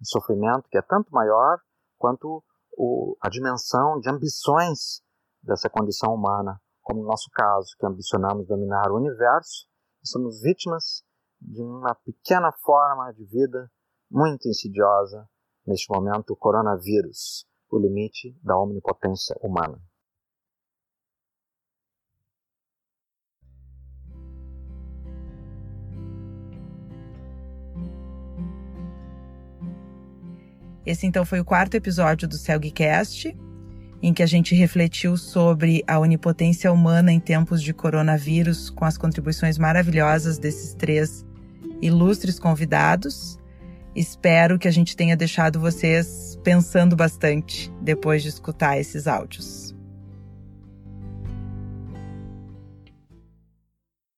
Um 0.01 0.05
sofrimento 0.05 0.69
que 0.69 0.77
é 0.77 0.81
tanto 0.81 1.11
maior 1.11 1.59
quanto 1.97 2.43
o, 2.79 3.17
a 3.21 3.27
dimensão 3.27 3.99
de 3.99 4.09
ambições 4.09 5.01
dessa 5.43 5.69
condição 5.69 6.13
humana, 6.13 6.61
como 6.81 7.01
no 7.01 7.07
nosso 7.07 7.29
caso, 7.33 7.75
que 7.77 7.85
ambicionamos 7.85 8.47
dominar 8.47 8.89
o 8.89 8.95
universo 8.95 9.67
somos 10.01 10.41
vítimas 10.41 11.03
de 11.41 11.61
uma 11.61 11.93
pequena 11.93 12.53
forma 12.63 13.11
de 13.11 13.25
vida 13.25 13.69
muito 14.09 14.47
insidiosa, 14.47 15.29
neste 15.67 15.91
momento, 15.93 16.31
o 16.31 16.37
coronavírus, 16.37 17.45
o 17.69 17.77
limite 17.77 18.33
da 18.41 18.57
omnipotência 18.57 19.35
humana. 19.41 19.77
Esse 30.85 31.05
então 31.05 31.25
foi 31.25 31.39
o 31.39 31.45
quarto 31.45 31.75
episódio 31.75 32.27
do 32.27 32.37
Celgcast 32.37 33.35
em 34.01 34.13
que 34.13 34.23
a 34.23 34.25
gente 34.25 34.55
refletiu 34.55 35.17
sobre 35.17 35.83
a 35.85 35.99
onipotência 35.99 36.71
humana 36.71 37.11
em 37.11 37.19
tempos 37.19 37.61
de 37.61 37.73
coronavírus, 37.73 38.69
com 38.69 38.85
as 38.85 38.97
contribuições 38.97 39.57
maravilhosas 39.57 40.37
desses 40.37 40.73
três 40.73 41.25
ilustres 41.81 42.39
convidados. 42.39 43.37
Espero 43.95 44.57
que 44.57 44.67
a 44.67 44.71
gente 44.71 44.95
tenha 44.95 45.17
deixado 45.17 45.59
vocês 45.59 46.39
pensando 46.43 46.95
bastante 46.95 47.71
depois 47.81 48.23
de 48.23 48.29
escutar 48.29 48.79
esses 48.79 49.07
áudios. 49.07 49.68